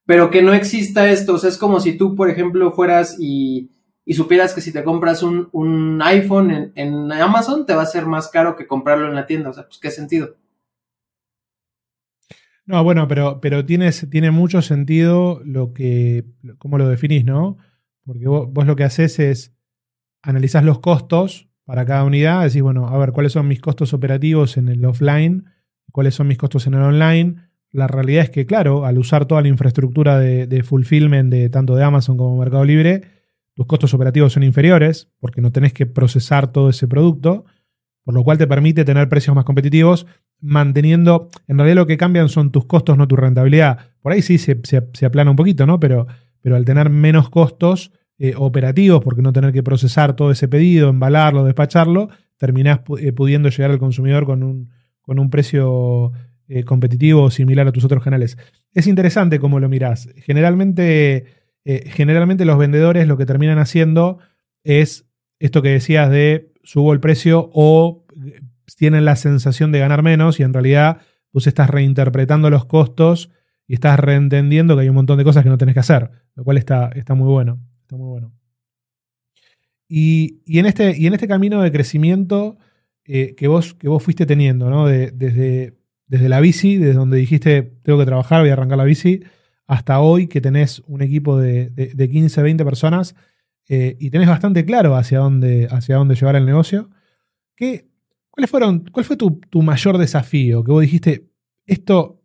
[0.07, 3.71] pero que no exista esto, o sea, es como si tú, por ejemplo, fueras y
[4.05, 8.29] y supieras que si te compras un, iPhone en, Amazon te va a ser más
[8.29, 9.51] caro que comprarlo en la tienda.
[9.51, 10.37] O sea, pues qué sentido.
[12.65, 16.25] No, bueno, pero, pero tienes, tiene mucho sentido lo que,
[16.59, 17.59] cómo lo definís, ¿no?
[18.05, 19.55] Porque vos, lo que haces es
[20.23, 24.57] analizar los costos para cada unidad, decís, bueno, a ver, ¿cuáles son mis costos operativos
[24.57, 25.47] en el offline?
[25.93, 27.37] ¿Cuáles son mis costos en el online?
[27.71, 31.75] La realidad es que, claro, al usar toda la infraestructura de, de fulfillment de tanto
[31.75, 33.22] de Amazon como Mercado Libre,
[33.55, 37.45] tus costos operativos son inferiores porque no tenés que procesar todo ese producto,
[38.05, 40.07] por lo cual te permite tener precios más competitivos,
[40.41, 43.79] manteniendo, en realidad lo que cambian son tus costos, no tu rentabilidad.
[44.01, 44.61] Por ahí sí se,
[45.05, 45.79] aplana un poquito, ¿no?
[45.79, 46.07] Pero,
[46.41, 50.91] pero al tener menos costos eh, operativos, porque no tener que procesar todo ese pedido,
[50.91, 56.13] embalarlo, despacharlo, terminás eh, pudiendo llegar al consumidor con un, con un precio
[56.49, 58.37] eh, competitivo similar a tus otros canales.
[58.75, 60.09] Es interesante cómo lo mirás.
[60.17, 64.19] Generalmente eh, generalmente los vendedores lo que terminan haciendo
[64.65, 65.07] es
[65.39, 68.41] esto que decías de subo el precio o eh,
[68.77, 70.99] tienen la sensación de ganar menos y en realidad
[71.33, 73.31] vos estás reinterpretando los costos
[73.67, 76.45] y estás reentendiendo que hay un montón de cosas que no tenés que hacer, lo
[76.45, 77.61] cual está, está muy bueno.
[77.83, 78.33] Está muy bueno.
[79.89, 82.57] Y, en este, y en este camino de crecimiento
[83.05, 84.87] eh, que, vos, que vos fuiste teniendo, ¿no?
[84.87, 85.75] desde,
[86.07, 89.23] desde la bici, desde donde dijiste tengo que trabajar, voy a arrancar la bici,
[89.67, 93.15] hasta hoy que tenés un equipo de, de, 15, 20 personas
[93.69, 96.91] eh, y tenés bastante claro hacia dónde, hacia dónde llevar el negocio.
[97.57, 97.89] ¿qué,
[98.31, 100.65] ¿cuáles fueron, ¿Cuál fue tu, mayor desafío?
[100.65, 101.31] Que vos dijiste,
[101.67, 102.21] esto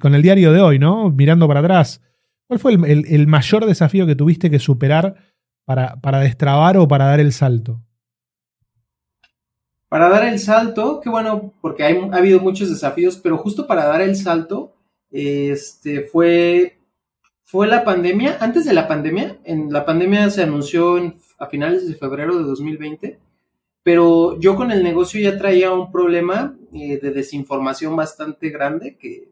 [0.00, 1.10] con el diario de hoy, ¿no?
[1.10, 2.00] Mirando para atrás,
[2.46, 5.16] ¿cuál fue el, mayor desafío que tuviste que superar
[5.64, 7.82] para, para destrabar o para dar el salto?
[9.88, 14.02] Para dar el salto, qué bueno, porque ha habido muchos desafíos, pero justo para dar
[14.02, 14.77] el salto,
[15.10, 16.78] este, fue,
[17.42, 20.96] fue la pandemia, antes de la pandemia, en la pandemia se anunció
[21.38, 23.18] a finales de febrero de 2020,
[23.82, 29.30] pero yo con el negocio ya traía un problema eh, de desinformación bastante grande que,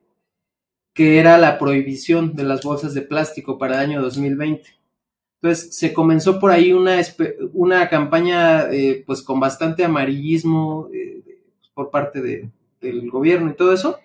[0.94, 4.76] que era la prohibición de las bolsas de plástico para el año 2020.
[5.42, 6.98] Entonces se comenzó por ahí una,
[7.52, 11.22] una campaña eh, pues con bastante amarillismo eh,
[11.74, 12.50] por parte de,
[12.80, 13.98] del gobierno y todo eso,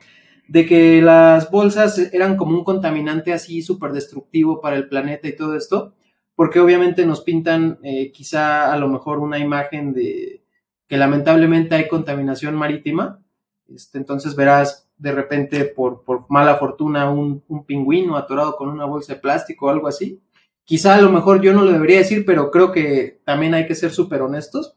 [0.47, 5.35] de que las bolsas eran como un contaminante así súper destructivo para el planeta y
[5.35, 5.93] todo esto,
[6.35, 10.43] porque obviamente nos pintan eh, quizá a lo mejor una imagen de
[10.87, 13.21] que lamentablemente hay contaminación marítima,
[13.67, 18.85] este, entonces verás de repente por, por mala fortuna un, un pingüino atorado con una
[18.85, 20.21] bolsa de plástico o algo así.
[20.63, 23.75] Quizá a lo mejor yo no lo debería decir, pero creo que también hay que
[23.75, 24.75] ser súper honestos.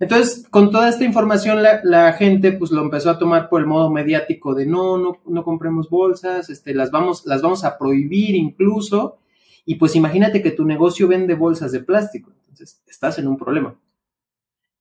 [0.00, 3.90] Entonces, con toda esta información, la, gente pues lo empezó a tomar por el modo
[3.90, 9.18] mediático de no, no, no compremos bolsas, este, las vamos, las vamos a prohibir incluso.
[9.64, 12.32] Y pues imagínate que tu negocio vende bolsas de plástico.
[12.48, 13.76] Entonces, estás en un problema.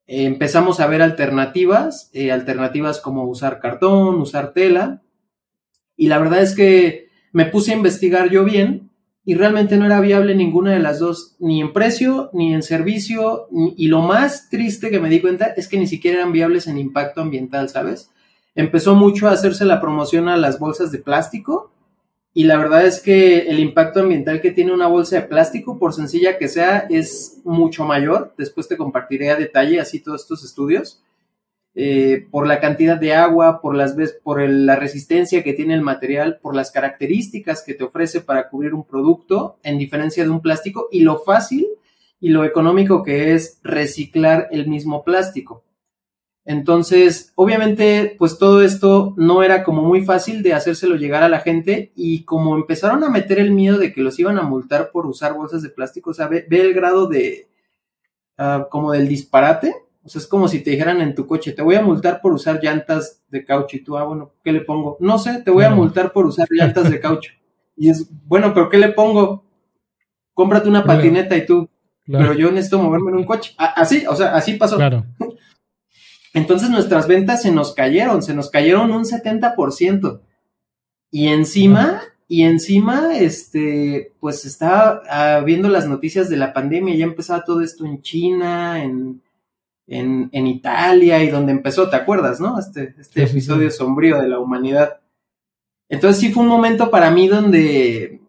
[0.07, 5.01] empezamos a ver alternativas, eh, alternativas como usar cartón, usar tela.
[5.95, 8.82] Y la verdad es que me puse a investigar yo bien
[9.25, 13.47] y realmente no era viable ninguna de las dos, ni en precio, ni en servicio,
[13.77, 16.77] y lo más triste que me di cuenta es que ni siquiera eran viables en
[16.77, 18.09] impacto ambiental, ¿sabes?
[18.55, 21.71] Empezó mucho a hacerse la promoción a las bolsas de plástico,
[22.33, 25.93] y la verdad es que el impacto ambiental que tiene una bolsa de plástico, por
[25.93, 28.33] sencilla que sea, es mucho mayor.
[28.37, 31.03] Después te compartiré a detalle así todos estos estudios.
[31.75, 36.39] Eh, por la cantidad de agua, por, las, por la resistencia que tiene el material,
[36.39, 40.87] por las características que te ofrece para cubrir un producto, en diferencia de un plástico,
[40.91, 41.67] y lo fácil
[42.19, 45.63] y lo económico que es reciclar el mismo plástico.
[46.45, 51.39] Entonces, obviamente, pues todo esto no era como muy fácil de hacérselo llegar a la
[51.39, 55.05] gente y como empezaron a meter el miedo de que los iban a multar por
[55.05, 57.47] usar bolsas de plástico, o sea, ve, el grado de,
[58.37, 59.73] ah, como del disparate,
[60.05, 62.33] o sea, es como si te dijeran en tu coche, te voy a multar por
[62.33, 63.77] usar llantas de caucho.
[63.77, 64.97] Y tú, ah, bueno, ¿qué le pongo?
[64.99, 67.31] No sé, te voy a multar por usar llantas de caucho.
[67.77, 69.45] Y es, bueno, pero ¿qué le pongo?
[70.33, 71.69] Cómprate una patineta y tú,
[72.05, 73.53] pero yo necesito moverme en un coche.
[73.57, 74.75] así, o sea, así pasó.
[74.75, 75.05] Claro.
[76.33, 80.19] Entonces nuestras ventas se nos cayeron, se nos cayeron un 70%.
[81.11, 87.05] Y encima, y encima, este, pues estaba ah, viendo las noticias de la pandemia, ya
[87.05, 89.21] empezaba todo esto en China, en
[89.87, 92.57] en, en, Italia y donde empezó, ¿te acuerdas, no?
[92.57, 95.01] Este, este episodio sombrío de la humanidad.
[95.89, 98.21] Entonces sí fue un momento para mí donde,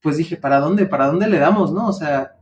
[0.00, 0.86] pues dije, ¿para dónde?
[0.86, 1.88] ¿Para dónde le damos, no?
[1.88, 2.36] O sea,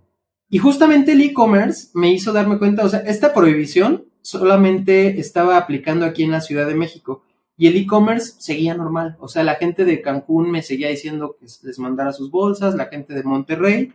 [0.49, 6.05] y justamente el e-commerce me hizo darme cuenta, o sea, esta prohibición solamente estaba aplicando
[6.05, 7.23] aquí en la Ciudad de México
[7.57, 9.17] y el e-commerce seguía normal.
[9.21, 12.87] O sea, la gente de Cancún me seguía diciendo que les mandara sus bolsas, la
[12.87, 13.93] gente de Monterrey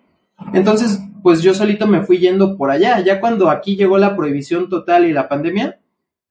[0.54, 3.00] entonces, pues yo solito me fui yendo por allá.
[3.00, 5.80] Ya cuando aquí llegó la prohibición total y la pandemia,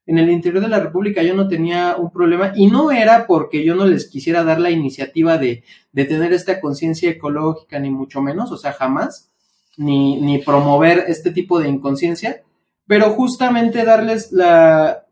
[0.07, 3.65] en el interior de la República yo no tenía un problema y no era porque
[3.65, 8.23] yo no les quisiera dar la iniciativa de, de tener esta conciencia ecológica, ni mucho
[8.23, 9.31] menos, o sea, jamás,
[9.77, 12.43] ni, ni promover este tipo de inconsciencia,
[12.87, 15.07] pero justamente darles la,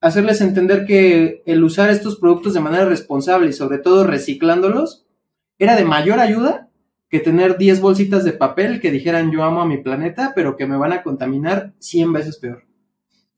[0.00, 5.06] hacerles entender que el usar estos productos de manera responsable y sobre todo reciclándolos
[5.58, 6.69] era de mayor ayuda
[7.10, 10.66] que tener 10 bolsitas de papel que dijeran yo amo a mi planeta, pero que
[10.66, 12.64] me van a contaminar 100 veces peor.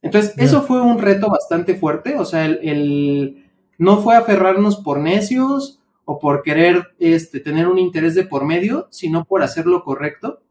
[0.03, 5.81] Entonces, eso fue un reto bastante fuerte, o sea, el, no fue aferrarnos por necios
[6.05, 10.43] o por querer este, tener un interés de por medio, sino por hacer lo correcto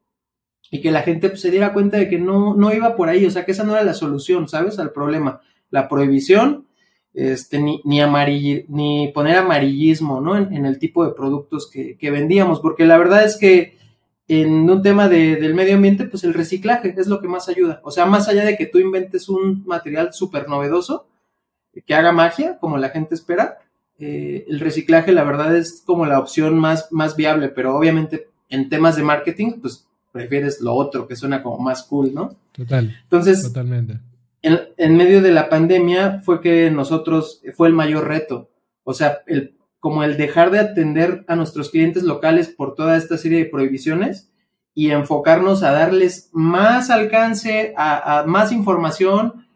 [0.71, 3.25] y que la gente pues, se diera cuenta de que no, no iba por ahí,
[3.25, 4.79] o sea, que esa no era la solución, ¿sabes?
[4.79, 6.67] Al problema la prohibición,
[7.13, 8.01] este, ni, ni,
[8.67, 10.37] ni poner amarillismo ¿no?
[10.37, 13.77] en, el tipo de productos que, vendíamos, porque la verdad es que
[14.27, 17.81] en un tema del medio ambiente, pues el reciclaje es lo que más ayuda.
[17.83, 21.05] O sea, más allá de que tú inventes un material súper novedoso,
[21.85, 23.59] que haga magia, como la gente espera,
[23.99, 28.69] eh, el reciclaje la verdad es como la opción más, más viable, pero obviamente en
[28.69, 32.35] temas de marketing, pues prefieres lo otro, que suena como más cool, ¿no?
[32.53, 32.97] Total.
[33.03, 33.99] Entonces, totalmente
[34.41, 38.49] en, medio de la pandemia fue que nosotros, fue el mayor reto.
[38.83, 43.17] O sea, el, como el dejar de atender a nuestros clientes locales por toda esta
[43.17, 44.31] serie de prohibiciones
[44.73, 49.47] y enfocarnos a darles más alcance, a, más información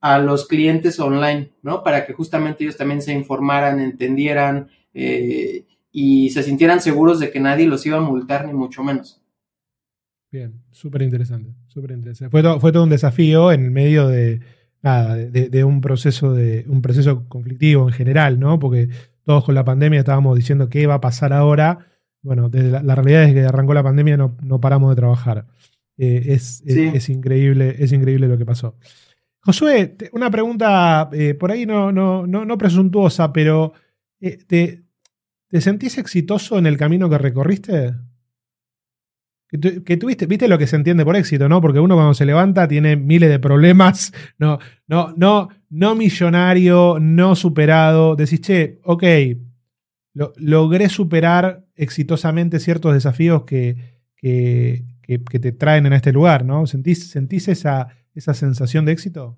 [0.00, 1.82] a los clientes online, ¿no?
[1.82, 7.40] Para que justamente ellos también se informaran, entendieran eh, y se sintieran seguros de que
[7.40, 9.21] nadie los iba a multar, ni mucho menos.
[10.32, 12.30] Bien, súper interesante, súper interesante.
[12.30, 14.40] Fue, fue todo un desafío en medio de,
[14.80, 18.58] nada, de, un proceso de un proceso conflictivo en general, ¿no?
[18.58, 18.88] Porque
[19.24, 21.86] todos con la pandemia estábamos diciendo qué va a pasar ahora.
[22.22, 25.46] Bueno, desde la, realidad es que arrancó la pandemia no, no paramos de trabajar.
[25.98, 28.78] Eh, es, es, increíble, es increíble lo que pasó.
[29.40, 33.74] Josué, una pregunta eh, por ahí no, no, no, no presuntuosa, pero
[34.18, 34.82] eh, ¿te,
[35.48, 37.92] ¿te sentís exitoso en el camino que recorriste?
[39.60, 41.60] Que, tuviste, viste lo que se entiende por éxito, ¿no?
[41.60, 47.36] Porque uno cuando se levanta tiene miles de problemas, no, no, no, no millonario, no
[47.36, 48.16] superado.
[48.16, 49.04] Decís, che, ok,
[50.36, 53.76] logré superar exitosamente ciertos desafíos que,
[54.16, 56.66] que, te traen en este lugar, ¿no?
[56.66, 59.36] ¿Sentís, sentís esa, esa sensación de éxito?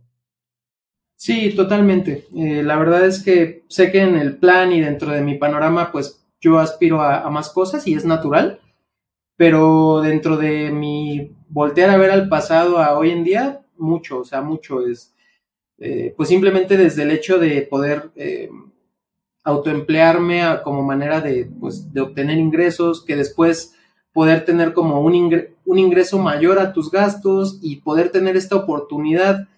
[1.16, 2.26] Sí, totalmente.
[2.36, 5.90] Eh, la verdad es que sé que en el plan y dentro de mi panorama,
[5.90, 8.60] pues yo aspiro a más cosas y es natural
[9.36, 14.24] pero dentro de mi voltear a ver al pasado a hoy en día, mucho, o
[14.24, 15.14] sea, mucho es,
[15.78, 18.50] eh, pues simplemente desde el hecho de poder eh,
[19.42, 23.74] autoemplearme como manera de, pues, de obtener ingresos, que después
[24.12, 29.48] poder tener como un, un ingreso mayor a tus gastos y poder tener esta oportunidad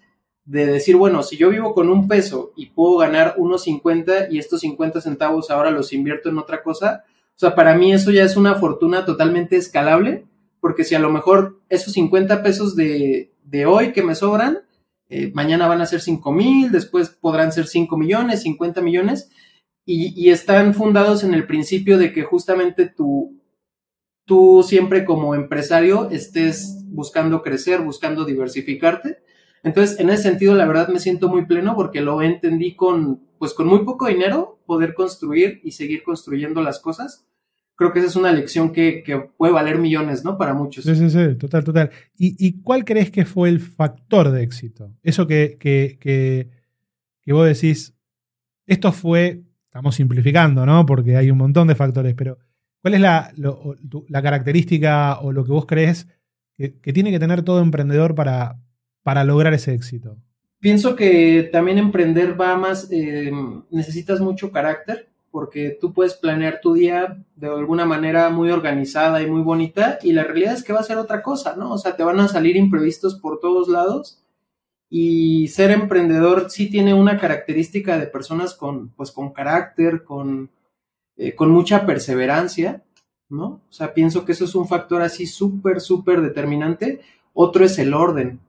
[0.47, 4.39] de decir, bueno, si yo vivo con un peso y puedo ganar unos 50 y
[4.39, 7.05] estos 50 centavos ahora los invierto en otra cosa,
[7.37, 10.25] o sea, para mí eso ya es una fortuna totalmente escalable,
[10.59, 13.31] porque si a lo mejor esos 50 pesos de,
[13.67, 14.61] hoy que me sobran,
[15.11, 19.31] eh, mañana van a ser 5 mil, después podrán ser 5 millones, 50 millones,
[19.85, 23.39] y, están fundados en el principio de que justamente tú,
[24.25, 29.19] tú siempre como empresario estés buscando crecer, buscando diversificarte.
[29.63, 33.55] Entonces, en ese sentido, la verdad me siento muy pleno porque lo entendí con, pues
[33.55, 37.27] con muy poco dinero, poder construir y seguir construyendo las cosas
[37.77, 40.37] creo que esa es una lección que, puede valer millones, ¿no?
[40.37, 40.85] Para muchos.
[40.85, 41.91] Sí, sí, sí, total, total.
[42.17, 44.97] ¿Y, cuál crees que fue el factor de éxito?
[45.03, 47.95] Eso que, que, que, vos decís,
[48.67, 50.87] esto fue, estamos simplificando, ¿no?
[50.87, 52.39] Porque hay un montón de factores, pero
[52.81, 53.33] ¿cuál es la,
[54.09, 56.09] la característica o lo que vos crees
[56.57, 58.59] que, tiene que tener todo emprendedor para,
[59.03, 60.17] para lograr ese éxito?
[60.61, 63.31] Pienso que también emprender va más, eh,
[63.71, 69.31] necesitas mucho carácter, porque tú puedes planear tu día de alguna manera muy organizada y
[69.31, 71.75] muy bonita y la realidad es que va a ser otra cosa, ¿no?
[71.75, 74.23] O sea, te van a salir imprevistos por todos lados
[74.89, 80.51] y ser emprendedor sí tiene una característica de personas con, pues, con carácter, con,
[81.19, 82.83] eh, con mucha perseverancia,
[83.29, 83.61] ¿no?
[83.69, 87.01] O sea, pienso que eso es un factor así súper, súper determinante.
[87.35, 88.41] Otro es el orden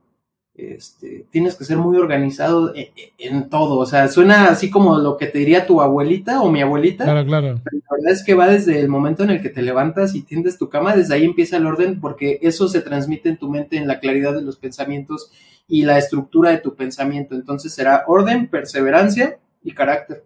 [0.57, 3.77] este, tienes que ser muy organizado en, todo.
[3.77, 7.03] O sea, suena así como lo que te diría tu abuelita o mi abuelita.
[7.03, 7.61] Claro, claro.
[7.63, 10.23] Pero la verdad es que va desde el momento en el que te levantas y
[10.23, 13.77] tiendes tu cama, desde ahí empieza el orden, porque eso se transmite en tu mente
[13.77, 15.31] en la claridad de los pensamientos
[15.67, 17.35] y la estructura de tu pensamiento.
[17.35, 20.23] Entonces será orden, perseverancia y carácter.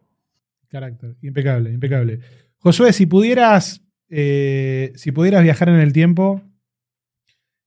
[0.70, 2.20] Carácter, impecable, impecable.
[2.60, 6.42] Josué, si pudieras, eh, si pudieras viajar en el tiempo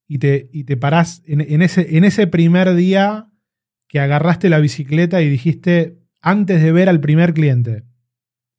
[0.07, 3.31] y te, y te parás en, ese, en ese primer día
[3.89, 7.85] que agarraste la bicicleta y dijiste, antes de ver al primer cliente,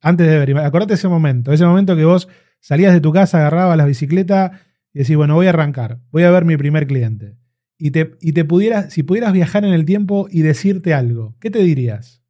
[0.00, 2.28] antes de ver, acordate ese momento, ese momento que vos
[2.60, 4.60] salías de tu casa, agarrabas la bicicleta
[4.92, 7.36] y decís, bueno, voy a arrancar, voy a ver mi primer cliente.
[7.78, 11.50] y te, y te pudieras, si pudieras viajar en el tiempo y decirte algo, ¿qué
[11.50, 12.22] te dirías?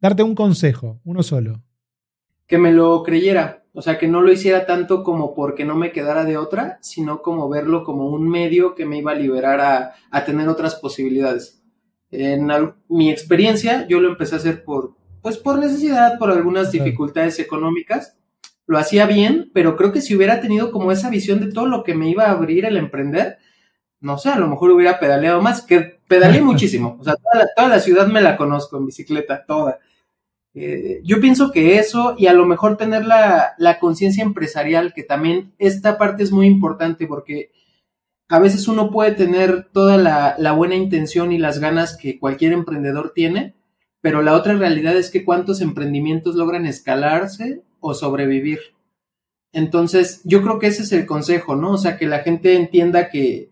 [0.00, 1.62] Darte un consejo, uno solo.
[2.46, 5.92] Que me lo creyera, o sea, que no lo hiciera tanto como porque no me
[5.92, 9.92] quedara de otra, sino como verlo como un medio que me iba a liberar a,
[10.10, 11.62] a tener otras posibilidades.
[12.10, 12.48] En
[12.88, 18.16] mi experiencia, yo lo empecé a hacer por, pues por necesidad, por algunas dificultades económicas.
[18.66, 21.84] Lo hacía bien, pero creo que si hubiera tenido como esa visión de todo lo
[21.84, 23.36] que me iba a abrir el emprender,
[24.00, 26.96] no sé, a lo mejor hubiera pedaleado más, que pedaleé muchísimo.
[26.98, 27.16] O sea,
[27.54, 29.80] toda la, ciudad me la conozco en bicicleta, toda.
[30.58, 35.02] Eh, yo pienso que eso y a lo mejor tener la, la conciencia empresarial, que
[35.02, 37.50] también esta parte es muy importante porque
[38.28, 43.12] a veces uno puede tener toda la, buena intención y las ganas que cualquier emprendedor
[43.14, 43.54] tiene,
[44.00, 48.58] pero la otra realidad es que cuántos emprendimientos logran escalarse o sobrevivir.
[49.52, 51.72] Entonces, yo creo que ese es el consejo, ¿no?
[51.72, 53.50] O sea, que la gente entienda que,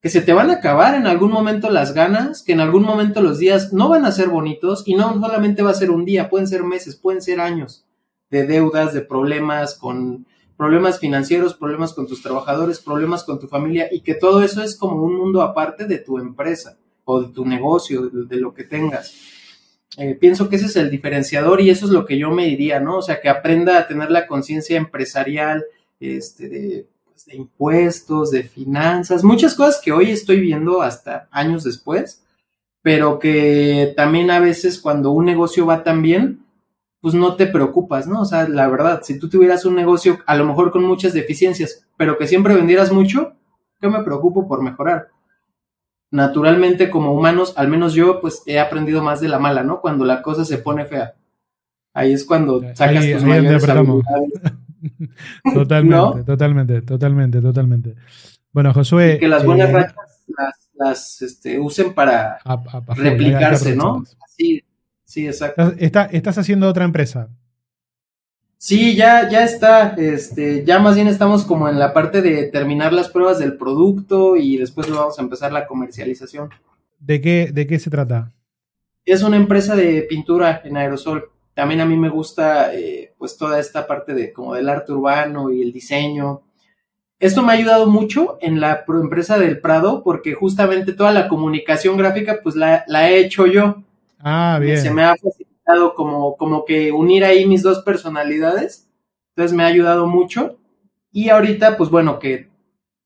[0.00, 3.20] que se te van a acabar en algún momento las ganas, que en algún momento
[3.20, 6.30] los días no van a ser bonitos y no solamente va a ser un día,
[6.30, 7.84] pueden ser meses, pueden ser años
[8.30, 10.26] de deudas, de problemas con
[10.56, 14.76] problemas financieros, problemas con tus trabajadores, problemas con tu familia y que todo eso es
[14.76, 19.14] como un mundo aparte de tu empresa o de tu negocio, de, lo que tengas.
[19.96, 22.80] Eh, pienso que ese es el diferenciador y eso es lo que yo me diría,
[22.80, 22.98] ¿no?
[22.98, 25.64] O sea, que aprenda a tener la conciencia empresarial,
[26.00, 32.24] este, pues, de, impuestos, de finanzas, muchas cosas que hoy estoy viendo hasta años después,
[32.82, 36.44] pero que también a veces cuando un negocio va tan bien,
[37.00, 38.22] pues no te preocupas, ¿no?
[38.22, 41.86] O sea, la verdad, si tú tuvieras un negocio a lo mejor con muchas deficiencias,
[41.96, 43.34] pero que siempre vendieras mucho,
[43.80, 45.08] ¿qué me preocupo por mejorar?
[46.10, 49.80] Naturalmente, como humanos, al menos yo, pues he aprendido más de la mala, ¿no?
[49.80, 51.14] Cuando la cosa se pone fea.
[51.92, 53.66] Ahí es cuando sacas tus mayores
[55.54, 57.94] Totalmente, totalmente, totalmente, totalmente.
[58.52, 59.18] Bueno, Josué.
[59.18, 60.24] que las buenas eh, rachas
[60.74, 62.38] las, este, usen para
[62.96, 64.04] replicarse, ¿no?
[64.24, 64.62] Así,
[65.08, 65.72] Sí, exacto.
[65.78, 67.30] estás haciendo otra empresa.
[68.58, 69.94] Sí, ya, ya está.
[69.96, 74.36] Este, ya más bien estamos como en la parte de terminar las pruebas del producto
[74.36, 76.50] y después vamos a empezar la comercialización.
[76.98, 78.34] ¿De qué, de qué se trata?
[79.06, 81.30] Es una empresa de pintura en aerosol.
[81.58, 85.50] También a mí me gusta eh, pues toda esta parte de como del arte urbano
[85.50, 86.42] y el diseño.
[87.18, 91.96] Esto me ha ayudado mucho en la empresa del Prado porque justamente toda la comunicación
[91.96, 93.82] gráfica pues la, la he hecho yo.
[94.20, 94.80] Ah, bien.
[94.80, 98.88] Se me ha facilitado como, como que unir ahí mis dos personalidades.
[99.30, 100.58] Entonces me ha ayudado mucho.
[101.10, 102.50] Y ahorita, pues bueno, que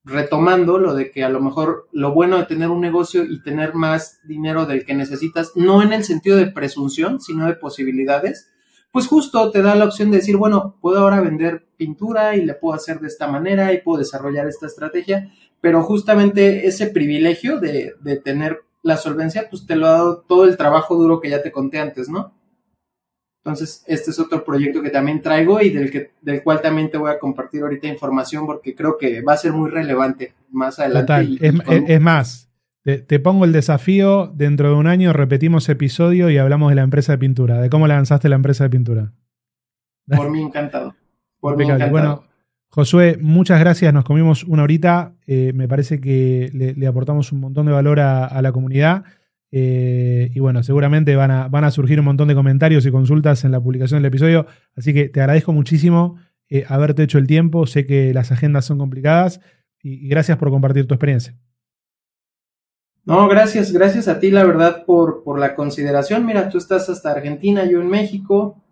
[0.04, 3.74] retomando lo de que a lo mejor lo bueno de tener un negocio y tener
[3.74, 8.50] más dinero del que necesitas, no en el sentido de presunción, sino de posibilidades,
[8.90, 12.54] pues justo te da la opción de decir, bueno, puedo ahora vender pintura y le
[12.54, 17.94] puedo hacer de esta manera y puedo desarrollar esta estrategia, pero justamente ese privilegio de,
[18.00, 21.42] de tener la solvencia, pues te lo ha dado todo el trabajo duro que ya
[21.42, 22.34] te conté antes, ¿no?
[23.44, 26.96] Entonces, este es otro proyecto que también traigo y del, que, del cual también te
[26.96, 31.38] voy a compartir ahorita información porque creo que va a ser muy relevante más adelante.
[31.88, 32.48] es, más,
[32.84, 37.12] te, pongo el desafío, dentro de un año repetimos episodio y hablamos de la empresa
[37.12, 39.12] de pintura, de cómo lanzaste la empresa de pintura.
[40.06, 40.94] Por mí encantado.
[41.40, 41.90] Por mí encantado.
[41.90, 42.24] Bueno,
[42.74, 43.92] Josué, muchas gracias.
[43.92, 45.14] Nos comimos una horita.
[45.26, 49.04] Eh, me parece que le, aportamos un montón de valor a, la comunidad.
[49.52, 53.44] Eh, y bueno, seguramente van a, van a, surgir un montón de comentarios y consultas
[53.44, 54.46] en la publicación del episodio.
[54.74, 56.16] Así que te agradezco muchísimo
[56.48, 57.66] eh, haberte hecho el tiempo.
[57.66, 59.40] Sé que las agendas son complicadas
[59.82, 61.36] y, gracias por compartir tu experiencia.
[63.04, 66.24] No, gracias, gracias a ti, la verdad, por, por la consideración.
[66.24, 68.62] Mira, tú estás hasta Argentina, yo en México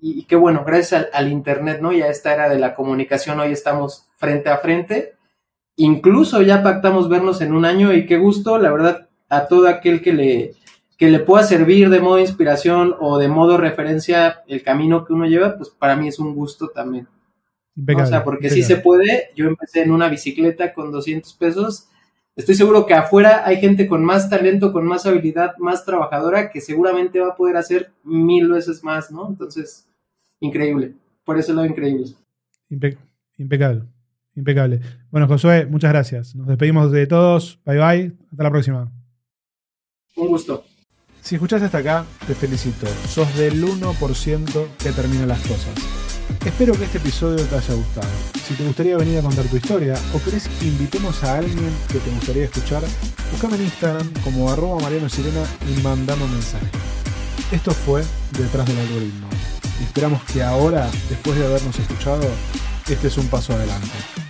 [0.00, 1.92] y, qué bueno, gracias al, Internet, ¿no?
[1.92, 5.14] Ya esta era de la comunicación, hoy estamos frente a frente.
[5.76, 10.02] Incluso ya pactamos vernos en un año y qué gusto, la verdad, a todo aquel
[10.02, 10.54] que le,
[10.96, 15.26] que le pueda servir de modo inspiración o de modo referencia el camino que uno
[15.26, 17.06] lleva, pues para mí es un gusto también.
[17.76, 21.88] o sea, porque si se puede, yo empecé en una bicicleta con 200 pesos.
[22.34, 26.60] Estoy seguro que afuera hay gente con más talento, con más habilidad, más trabajadora, que
[26.60, 29.28] seguramente va a poder hacer mil veces más, ¿no?
[29.28, 29.88] Entonces,
[30.40, 30.94] increíble.
[31.24, 32.06] Por eso lo increíble.
[33.38, 33.84] impecable.
[34.34, 34.80] Impecable.
[35.10, 36.34] Bueno, Josué, muchas gracias.
[36.34, 37.58] Nos despedimos de todos.
[37.64, 38.12] Bye bye.
[38.30, 39.05] Hasta la próxima.
[40.16, 40.64] Un gusto.
[41.20, 42.86] Si escuchaste hasta acá, te felicito.
[43.08, 45.74] Sos del 1% que termina las cosas.
[46.44, 48.08] Espero que este episodio te haya gustado.
[48.46, 51.98] Si te gustaría venir a contar tu historia o querés que invitemos a alguien que
[51.98, 52.82] te gustaría escuchar,
[53.30, 56.66] buscame en Instagram como arroba Mariano Sirena y mandame un mensaje.
[57.52, 58.02] Esto fue
[58.32, 59.28] Detrás del Algoritmo.
[59.82, 62.26] Esperamos que ahora, después de habernos escuchado,
[62.88, 64.25] este es un paso adelante.